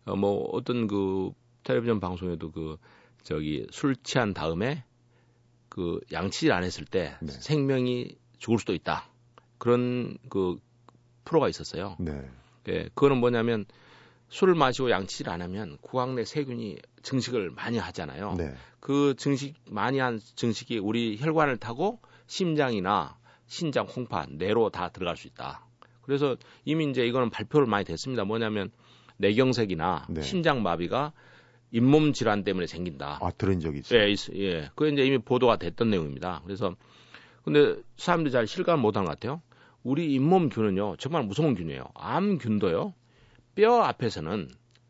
어, 0.06 0.16
뭐 0.16 0.48
어떤 0.52 0.86
그 0.86 1.32
텔레비전 1.64 2.00
방송에도 2.00 2.50
그 2.50 2.76
저기 3.22 3.66
술 3.70 3.96
취한 3.96 4.32
다음에 4.34 4.84
그 5.68 6.00
양치질 6.12 6.52
안 6.52 6.62
했을 6.64 6.84
때 6.84 7.16
네. 7.20 7.32
생명이 7.32 8.16
죽을 8.38 8.58
수도 8.58 8.74
있다. 8.74 9.08
그런 9.58 10.16
그 10.28 10.58
프로가 11.24 11.48
있었어요. 11.48 11.96
네. 11.98 12.28
예, 12.68 12.84
그거는 12.94 13.18
뭐냐면 13.18 13.66
술을 14.30 14.54
마시고 14.54 14.90
양치질 14.90 15.28
안 15.28 15.42
하면 15.42 15.76
구강 15.80 16.14
내 16.14 16.24
세균이 16.24 16.78
증식을 17.02 17.50
많이 17.50 17.78
하잖아요. 17.78 18.36
네. 18.38 18.54
그 18.78 19.14
증식 19.16 19.54
많이 19.68 19.98
한 19.98 20.20
증식이 20.36 20.78
우리 20.78 21.18
혈관을 21.18 21.58
타고 21.58 22.00
심장이나 22.26 23.18
신장, 23.46 23.86
콩팥, 23.86 24.34
뇌로 24.34 24.70
다 24.70 24.88
들어갈 24.88 25.16
수 25.16 25.26
있다. 25.26 25.66
그래서 26.02 26.36
이미 26.64 26.88
이제 26.88 27.04
이거는 27.04 27.30
발표를 27.30 27.66
많이 27.66 27.84
됐습니다. 27.84 28.24
뭐냐면 28.24 28.70
뇌경색이나 29.18 30.06
네. 30.08 30.22
심장 30.22 30.62
마비가 30.62 31.12
잇몸 31.72 32.12
질환 32.12 32.44
때문에 32.44 32.66
생긴다. 32.66 33.18
아 33.20 33.30
들은 33.32 33.60
적이 33.60 33.80
있어요. 33.80 34.00
예, 34.00 34.10
있, 34.10 34.32
예. 34.34 34.70
그게 34.74 34.92
이제 34.92 35.04
이미 35.04 35.18
보도가 35.18 35.56
됐던 35.56 35.90
내용입니다. 35.90 36.40
그래서 36.44 36.74
근데 37.42 37.76
사람들이 37.96 38.32
잘 38.32 38.46
실감 38.46 38.80
못 38.80 38.96
하는 38.96 39.06
것 39.06 39.18
같아요. 39.18 39.42
우리 39.82 40.12
잇몸 40.12 40.48
균은요, 40.50 40.96
정말 40.98 41.24
무서운 41.24 41.54
균이에요. 41.54 41.84
암균도요, 41.94 42.94
뼈 43.54 43.82
앞에서는 43.82 44.48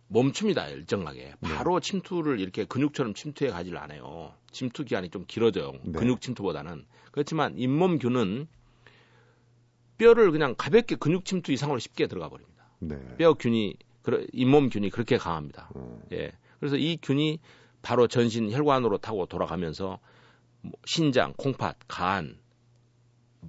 멈춥니다, 0.08 0.68
일정하게. 0.68 1.34
네. 1.38 1.54
바로 1.54 1.78
침투를 1.78 2.40
이렇게 2.40 2.64
근육처럼 2.64 3.14
침투해 3.14 3.50
가지를 3.50 3.78
않아요. 3.78 4.34
침투 4.50 4.84
기간이 4.84 5.08
좀 5.10 5.24
길어져요. 5.26 5.72
네. 5.84 5.98
근육 5.98 6.20
침투보다는. 6.20 6.84
그렇지만 7.12 7.56
잇몸균은 7.56 8.48
뼈를 9.98 10.32
그냥 10.32 10.54
가볍게 10.56 10.96
근육 10.96 11.24
침투 11.24 11.52
이상으로 11.52 11.78
쉽게 11.78 12.08
들어가 12.08 12.28
버립니다. 12.28 12.64
네. 12.80 12.96
뼈균이, 13.18 13.76
잇몸균이 14.32 14.90
그렇게 14.90 15.16
강합니다. 15.16 15.70
어, 15.74 16.00
예. 16.12 16.32
그래서 16.58 16.76
이 16.76 16.98
균이 17.00 17.38
바로 17.82 18.08
전신 18.08 18.50
혈관으로 18.50 18.98
타고 18.98 19.26
돌아가면서 19.26 20.00
뭐 20.62 20.72
신장, 20.86 21.34
콩팥, 21.36 21.78
간, 21.86 22.38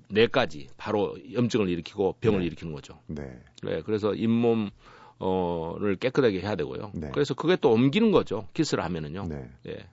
뇌까지 0.10 0.69
바로 0.78 1.17
염증을 1.34 1.69
일으키고 1.69 2.17
병을 2.21 2.39
네. 2.39 2.45
일으키는 2.45 2.74
거죠. 2.74 3.00
네. 3.08 3.24
네, 3.63 3.82
그래서 3.82 4.13
잇몸 4.13 4.69
어를 5.21 5.97
깨끗하게 5.97 6.41
해야 6.41 6.55
되고요. 6.55 6.91
네. 6.95 7.10
그래서 7.13 7.36
그게 7.36 7.55
또 7.55 7.71
옮기는 7.71 8.12
거죠. 8.12 8.47
키스를 8.53 8.84
하면은요. 8.84 9.27
네. 9.29 9.49
예. 9.67 9.88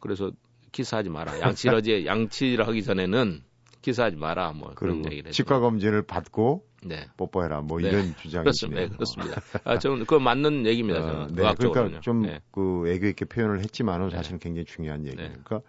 그래서 0.00 0.32
키스하지 0.72 1.10
마라. 1.10 1.40
양치러지 1.40 2.06
양치를 2.06 2.66
하기 2.66 2.82
전에는 2.82 3.42
키스하지 3.82 4.16
마라. 4.16 4.52
뭐 4.52 4.72
그런 4.74 5.04
얘기를 5.04 5.30
치과 5.32 5.56
했죠. 5.56 5.62
검진을 5.62 6.02
받고 6.02 6.64
네. 6.84 7.06
뽀뽀해라. 7.18 7.60
뭐 7.60 7.78
네. 7.78 7.88
이런 7.88 8.16
주장이시네요. 8.16 8.42
그렇습니다. 8.42 8.80
네, 8.80 8.88
그렇습니다. 8.88 9.40
아, 9.64 9.78
저는 9.78 10.00
그거 10.00 10.18
맞는 10.18 10.64
얘기입니다. 10.66 11.00
어, 11.00 11.02
저는 11.02 11.34
네, 11.34 11.42
의학적으로는요. 11.42 12.00
그러니까 12.00 12.00
좀 12.00 12.22
네. 12.22 12.40
그 12.52 12.88
애교 12.88 13.06
있게 13.08 13.26
표현을 13.26 13.60
했지만은 13.60 14.08
네. 14.08 14.16
사실은 14.16 14.38
굉장히 14.38 14.64
중요한 14.64 15.04
얘기예요. 15.06 15.28
네. 15.28 15.36
그러니까 15.44 15.60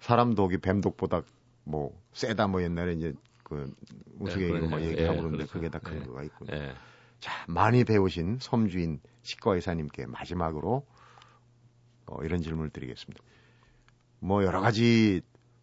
사람 0.00 0.34
독이 0.34 0.58
뱀 0.58 0.80
독보다 0.80 1.22
뭐 1.64 1.92
세다 2.12 2.48
뭐 2.48 2.62
옛날에 2.62 2.94
이제 2.94 3.12
그 3.44 3.72
우스갯소리 4.18 4.60
뭐 4.60 4.68
그러네요. 4.70 4.90
얘기하고 4.90 5.16
예, 5.16 5.20
그러는데. 5.20 5.46
그게 5.46 5.68
다 5.68 5.78
예. 5.86 5.90
근거가 5.90 6.22
있군요. 6.24 6.52
예. 7.18 7.20
자, 7.20 7.44
많이 7.48 7.84
배우신 7.84 8.38
섬주인 8.40 9.00
치과 9.22 9.54
의사님께 9.54 10.06
마지막으로 10.06 10.86
어, 12.06 12.24
이런 12.24 12.40
질문을 12.40 12.70
드리겠습니다. 12.70 13.22
뭐 14.20 14.44
여러 14.44 14.60
가지 14.60 15.20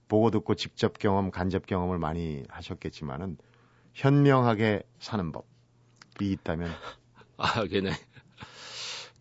보고 0.07 0.31
듣고 0.31 0.55
직접 0.55 0.99
경험, 0.99 1.31
간접 1.31 1.65
경험을 1.65 1.97
많이 1.97 2.43
하셨겠지만은 2.49 3.37
현명하게 3.93 4.83
사는 4.99 5.31
법이 5.31 6.31
있다면 6.31 6.69
아, 7.37 7.65
걔네. 7.65 7.91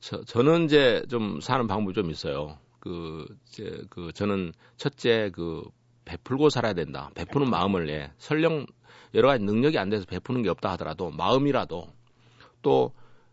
저, 0.00 0.22
저는 0.24 0.64
이제 0.64 1.04
좀 1.08 1.40
사는 1.40 1.66
방법이 1.66 1.94
좀 1.94 2.10
있어요. 2.10 2.58
그, 2.78 3.24
이제, 3.48 3.82
그, 3.88 4.12
저는 4.12 4.52
첫째, 4.76 5.30
그, 5.32 5.62
베풀고 6.04 6.50
살아야 6.50 6.74
된다. 6.74 7.10
베푸는 7.14 7.48
마음을, 7.48 7.88
예. 7.88 8.12
설령 8.18 8.66
여러 9.14 9.28
가지 9.28 9.42
능력이 9.42 9.78
안 9.78 9.88
돼서 9.88 10.04
베푸는 10.04 10.42
게 10.42 10.50
없다 10.50 10.72
하더라도 10.72 11.10
마음이라도 11.10 11.88
또 12.64 12.92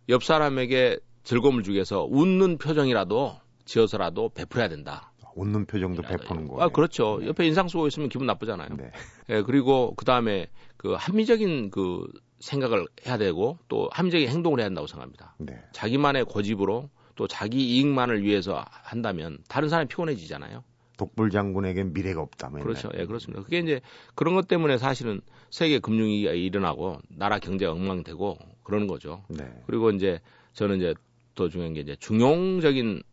옆 0.10 0.24
사람에게 0.24 1.00
즐거움을 1.24 1.64
주기 1.64 1.76
위해서 1.76 2.04
웃는 2.10 2.58
표정이라도 2.58 3.38
지어서라도 3.66 4.30
베풀어야 4.30 4.68
된다. 4.68 5.14
웃는 5.36 5.66
표정도 5.66 6.02
베푸는 6.02 6.48
거. 6.48 6.62
아, 6.62 6.68
그렇죠. 6.68 7.20
네. 7.22 7.28
옆에 7.28 7.46
인상 7.48 7.70
쓰고 7.70 7.88
있으면 7.88 8.10
기분 8.10 8.28
나쁘잖아요. 8.28 8.76
네. 8.76 8.92
예, 9.30 9.42
그리고 9.44 9.94
그 9.96 10.04
다음에 10.04 10.48
그 10.76 10.94
합리적인 10.94 11.70
그 11.70 12.06
생각을 12.40 12.86
해야 13.06 13.18
되고 13.18 13.58
또 13.70 13.88
합리적인 13.94 14.28
행동을 14.28 14.60
해야 14.60 14.66
한다고 14.66 14.88
생각합니다. 14.88 15.36
네. 15.38 15.58
자기만의 15.72 16.26
고집으로 16.26 16.90
또 17.16 17.28
자기 17.28 17.78
이익만을 17.78 18.24
위해서 18.24 18.66
한다면 18.70 19.38
다른 19.48 19.70
사람이 19.70 19.88
피곤해지잖아요. 19.88 20.64
독불 20.98 21.30
장군에게 21.30 21.86
미래가 21.86 22.22
없다면. 22.22 22.64
그렇죠. 22.64 22.90
예, 22.98 23.06
그렇습니다. 23.06 23.44
그게 23.44 23.60
이제 23.60 23.80
그런 24.16 24.36
것 24.36 24.48
때문에 24.50 24.78
사실은 24.78 25.22
세계 25.50 25.80
금융위기가 25.80 26.34
일어나고 26.34 26.98
나라 27.10 27.40
경제가 27.40 27.72
엉망되고 27.72 28.38
그러는 28.64 28.88
거죠. 28.88 29.24
네. 29.30 29.52
그리고 29.66 29.90
이제 29.92 30.20
저는 30.54 30.78
이제 30.78 30.94
더 31.36 31.50
중요한 31.50 31.74
게 31.74 31.82
이제 31.82 31.96
중용적인 31.98 33.04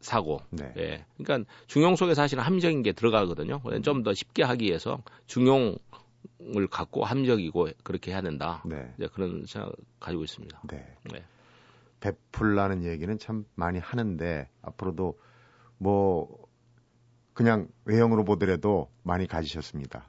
사고. 0.00 0.40
네. 0.50 0.72
예. 0.76 1.04
그러니까 1.16 1.48
중용 1.66 1.96
속에 1.96 2.14
사실은 2.14 2.42
합리적인 2.42 2.82
게 2.82 2.92
들어가거든요. 2.92 3.62
좀 3.82 4.02
더 4.02 4.12
쉽게 4.12 4.42
하기 4.42 4.66
위해서 4.66 5.02
중용을 5.26 5.78
갖고 6.70 7.04
합리적이고 7.04 7.68
그렇게 7.84 8.10
해야 8.10 8.20
된다. 8.20 8.62
네. 8.66 8.92
이제 8.98 9.08
그런 9.12 9.44
생각 9.46 9.72
가지고 10.00 10.24
있습니다. 10.24 10.62
네. 10.68 10.96
네. 11.12 11.24
베풀라는 12.00 12.82
얘기는 12.84 13.16
참 13.18 13.44
많이 13.54 13.78
하는데 13.78 14.48
앞으로도 14.62 15.18
뭐 15.78 16.46
그냥 17.32 17.68
외형으로 17.84 18.24
보더라도 18.24 18.90
많이 19.04 19.26
가지셨습니다. 19.26 20.08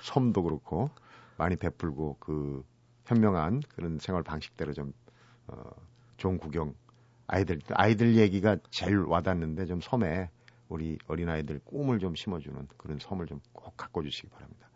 섬도 0.00 0.42
그렇고 0.42 0.90
많이 1.36 1.56
베풀고 1.56 2.16
그 2.18 2.64
현명한 3.06 3.62
그런 3.74 3.98
생활 3.98 4.22
방식대로 4.22 4.72
좀 4.72 4.92
어, 5.46 5.62
좋은 6.16 6.38
구경 6.38 6.74
아이들 7.26 7.60
아이들 7.70 8.16
얘기가 8.16 8.56
제일 8.70 8.98
와닿는데 8.98 9.66
좀 9.66 9.80
섬에 9.80 10.30
우리 10.68 10.98
어린 11.06 11.28
아이들 11.28 11.60
꿈을 11.64 11.98
좀 11.98 12.14
심어주는 12.14 12.68
그런 12.76 12.98
섬을 12.98 13.26
좀 13.26 13.40
꼭 13.52 13.76
갖고 13.76 14.02
주시기 14.02 14.28
바랍니다. 14.28 14.68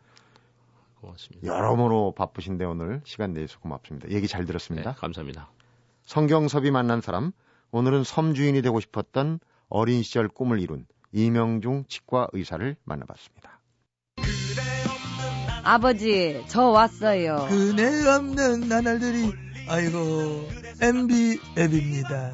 고맙습니다. 1.00 1.46
여러모로 1.46 2.12
바쁘신데 2.16 2.64
오늘 2.64 3.00
시간 3.04 3.32
내주셔서 3.32 3.60
고맙습니다. 3.60 4.08
얘기 4.10 4.26
잘 4.26 4.44
들었습니다. 4.44 4.92
네, 4.92 4.98
감사합니다. 4.98 5.50
성경섭이 6.02 6.70
만난 6.70 7.00
사람 7.00 7.32
오늘은 7.70 8.02
섬 8.02 8.34
주인이 8.34 8.60
되고 8.62 8.80
싶었던 8.80 9.38
어린 9.68 10.02
시절 10.02 10.28
꿈을 10.28 10.60
이룬 10.60 10.86
이명중 11.12 11.84
치과 11.86 12.26
의사를 12.32 12.74
만나봤습니다. 12.84 13.57
아버지, 15.68 16.42
저 16.48 16.62
왔어요. 16.62 17.46
그네 17.50 18.08
없는 18.08 18.68
나날들이 18.70 19.30
아이고 19.68 20.48
MB 20.80 21.38
앱입니다. 21.58 22.32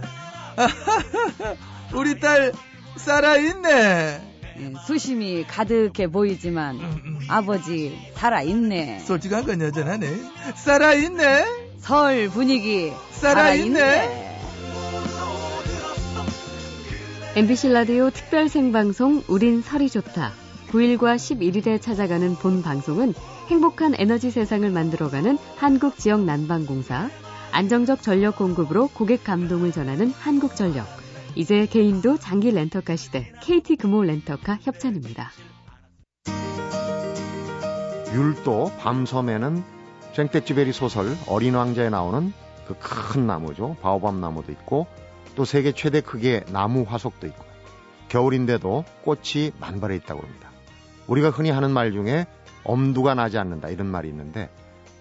우리 1.95 2.21
딸 2.21 2.53
살아있네. 2.95 4.21
예, 4.61 4.73
수심이 4.87 5.45
가득해 5.49 6.07
보이지만 6.13 6.77
음, 6.77 7.03
음. 7.05 7.19
아버지 7.27 7.99
살아있네. 8.15 9.01
솔직한 9.01 9.45
건 9.45 9.61
여전하네. 9.61 10.07
살아있네. 10.55 11.45
설 11.81 12.29
분위기 12.29 12.93
살아있네. 13.11 13.81
살아있네. 13.81 14.39
MBC 17.35 17.71
라디오 17.71 18.11
특별 18.11 18.49
생방송 18.49 19.25
우린 19.27 19.61
설이 19.61 19.91
좋다. 19.91 20.44
9일과 20.71 21.17
11일에 21.17 21.81
찾아가는 21.81 22.35
본 22.35 22.63
방송은 22.63 23.15
행복한 23.49 23.95
에너지 23.97 24.31
세상을 24.31 24.69
만들어가는 24.71 25.39
한국 25.57 25.99
지역 25.99 26.25
난방공사, 26.25 27.11
안정적 27.53 28.03
전력 28.03 28.37
공급으로 28.37 28.89
고객 28.89 29.25
감동을 29.25 29.73
전하는 29.73 30.11
한국전력, 30.11 30.87
이제 31.35 31.67
개인도 31.67 32.19
장기 32.19 32.51
렌터카 32.51 32.97
시대 32.97 33.33
KT 33.43 33.77
금호 33.77 34.03
렌터카 34.03 34.59
협찬입니다. 34.63 35.31
율도 38.13 38.73
밤섬에는 38.79 39.63
생떼찌베리 40.13 40.73
소설 40.73 41.17
어린 41.27 41.55
왕자에 41.55 41.91
나오는 41.91 42.33
그 42.67 42.75
큰 42.79 43.27
나무죠. 43.27 43.77
바오밤 43.83 44.21
나무도 44.21 44.51
있고 44.53 44.87
또 45.35 45.45
세계 45.45 45.73
최대 45.73 46.01
크기의 46.01 46.45
나무 46.53 46.85
화석도 46.89 47.27
있고 47.29 47.45
겨울인데도 48.09 48.85
꽃이 49.03 49.53
만발해 49.61 49.97
있다고 49.97 50.23
합니다. 50.23 50.54
우리가 51.07 51.31
흔히 51.31 51.51
하는 51.51 51.71
말 51.71 51.93
중에 51.93 52.27
엄두가 52.65 53.15
나지 53.15 53.39
않는다 53.39 53.69
이런 53.69 53.87
말이 53.87 54.09
있는데 54.09 54.51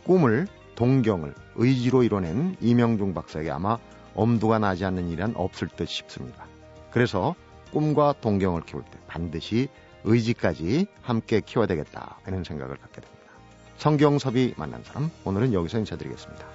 꿈을 0.03 0.47
동경을 0.75 1.33
의지로 1.55 2.03
이뤄낸 2.03 2.55
이명중 2.59 3.13
박사에게 3.13 3.51
아마 3.51 3.77
엄두가 4.15 4.59
나지 4.59 4.85
않는 4.85 5.09
일은 5.09 5.33
없을 5.35 5.67
듯 5.67 5.87
싶습니다. 5.87 6.45
그래서 6.91 7.35
꿈과 7.71 8.15
동경을 8.21 8.61
키울 8.63 8.83
때 8.83 8.99
반드시 9.07 9.69
의지까지 10.03 10.87
함께 11.01 11.41
키워야 11.41 11.67
되겠다 11.67 12.17
이런 12.27 12.43
생각을 12.43 12.75
갖게 12.77 13.01
됩니다. 13.01 13.23
성경섭이 13.77 14.53
만난 14.57 14.83
사람 14.83 15.09
오늘은 15.25 15.53
여기서 15.53 15.79
인사드리겠습니다. 15.79 16.45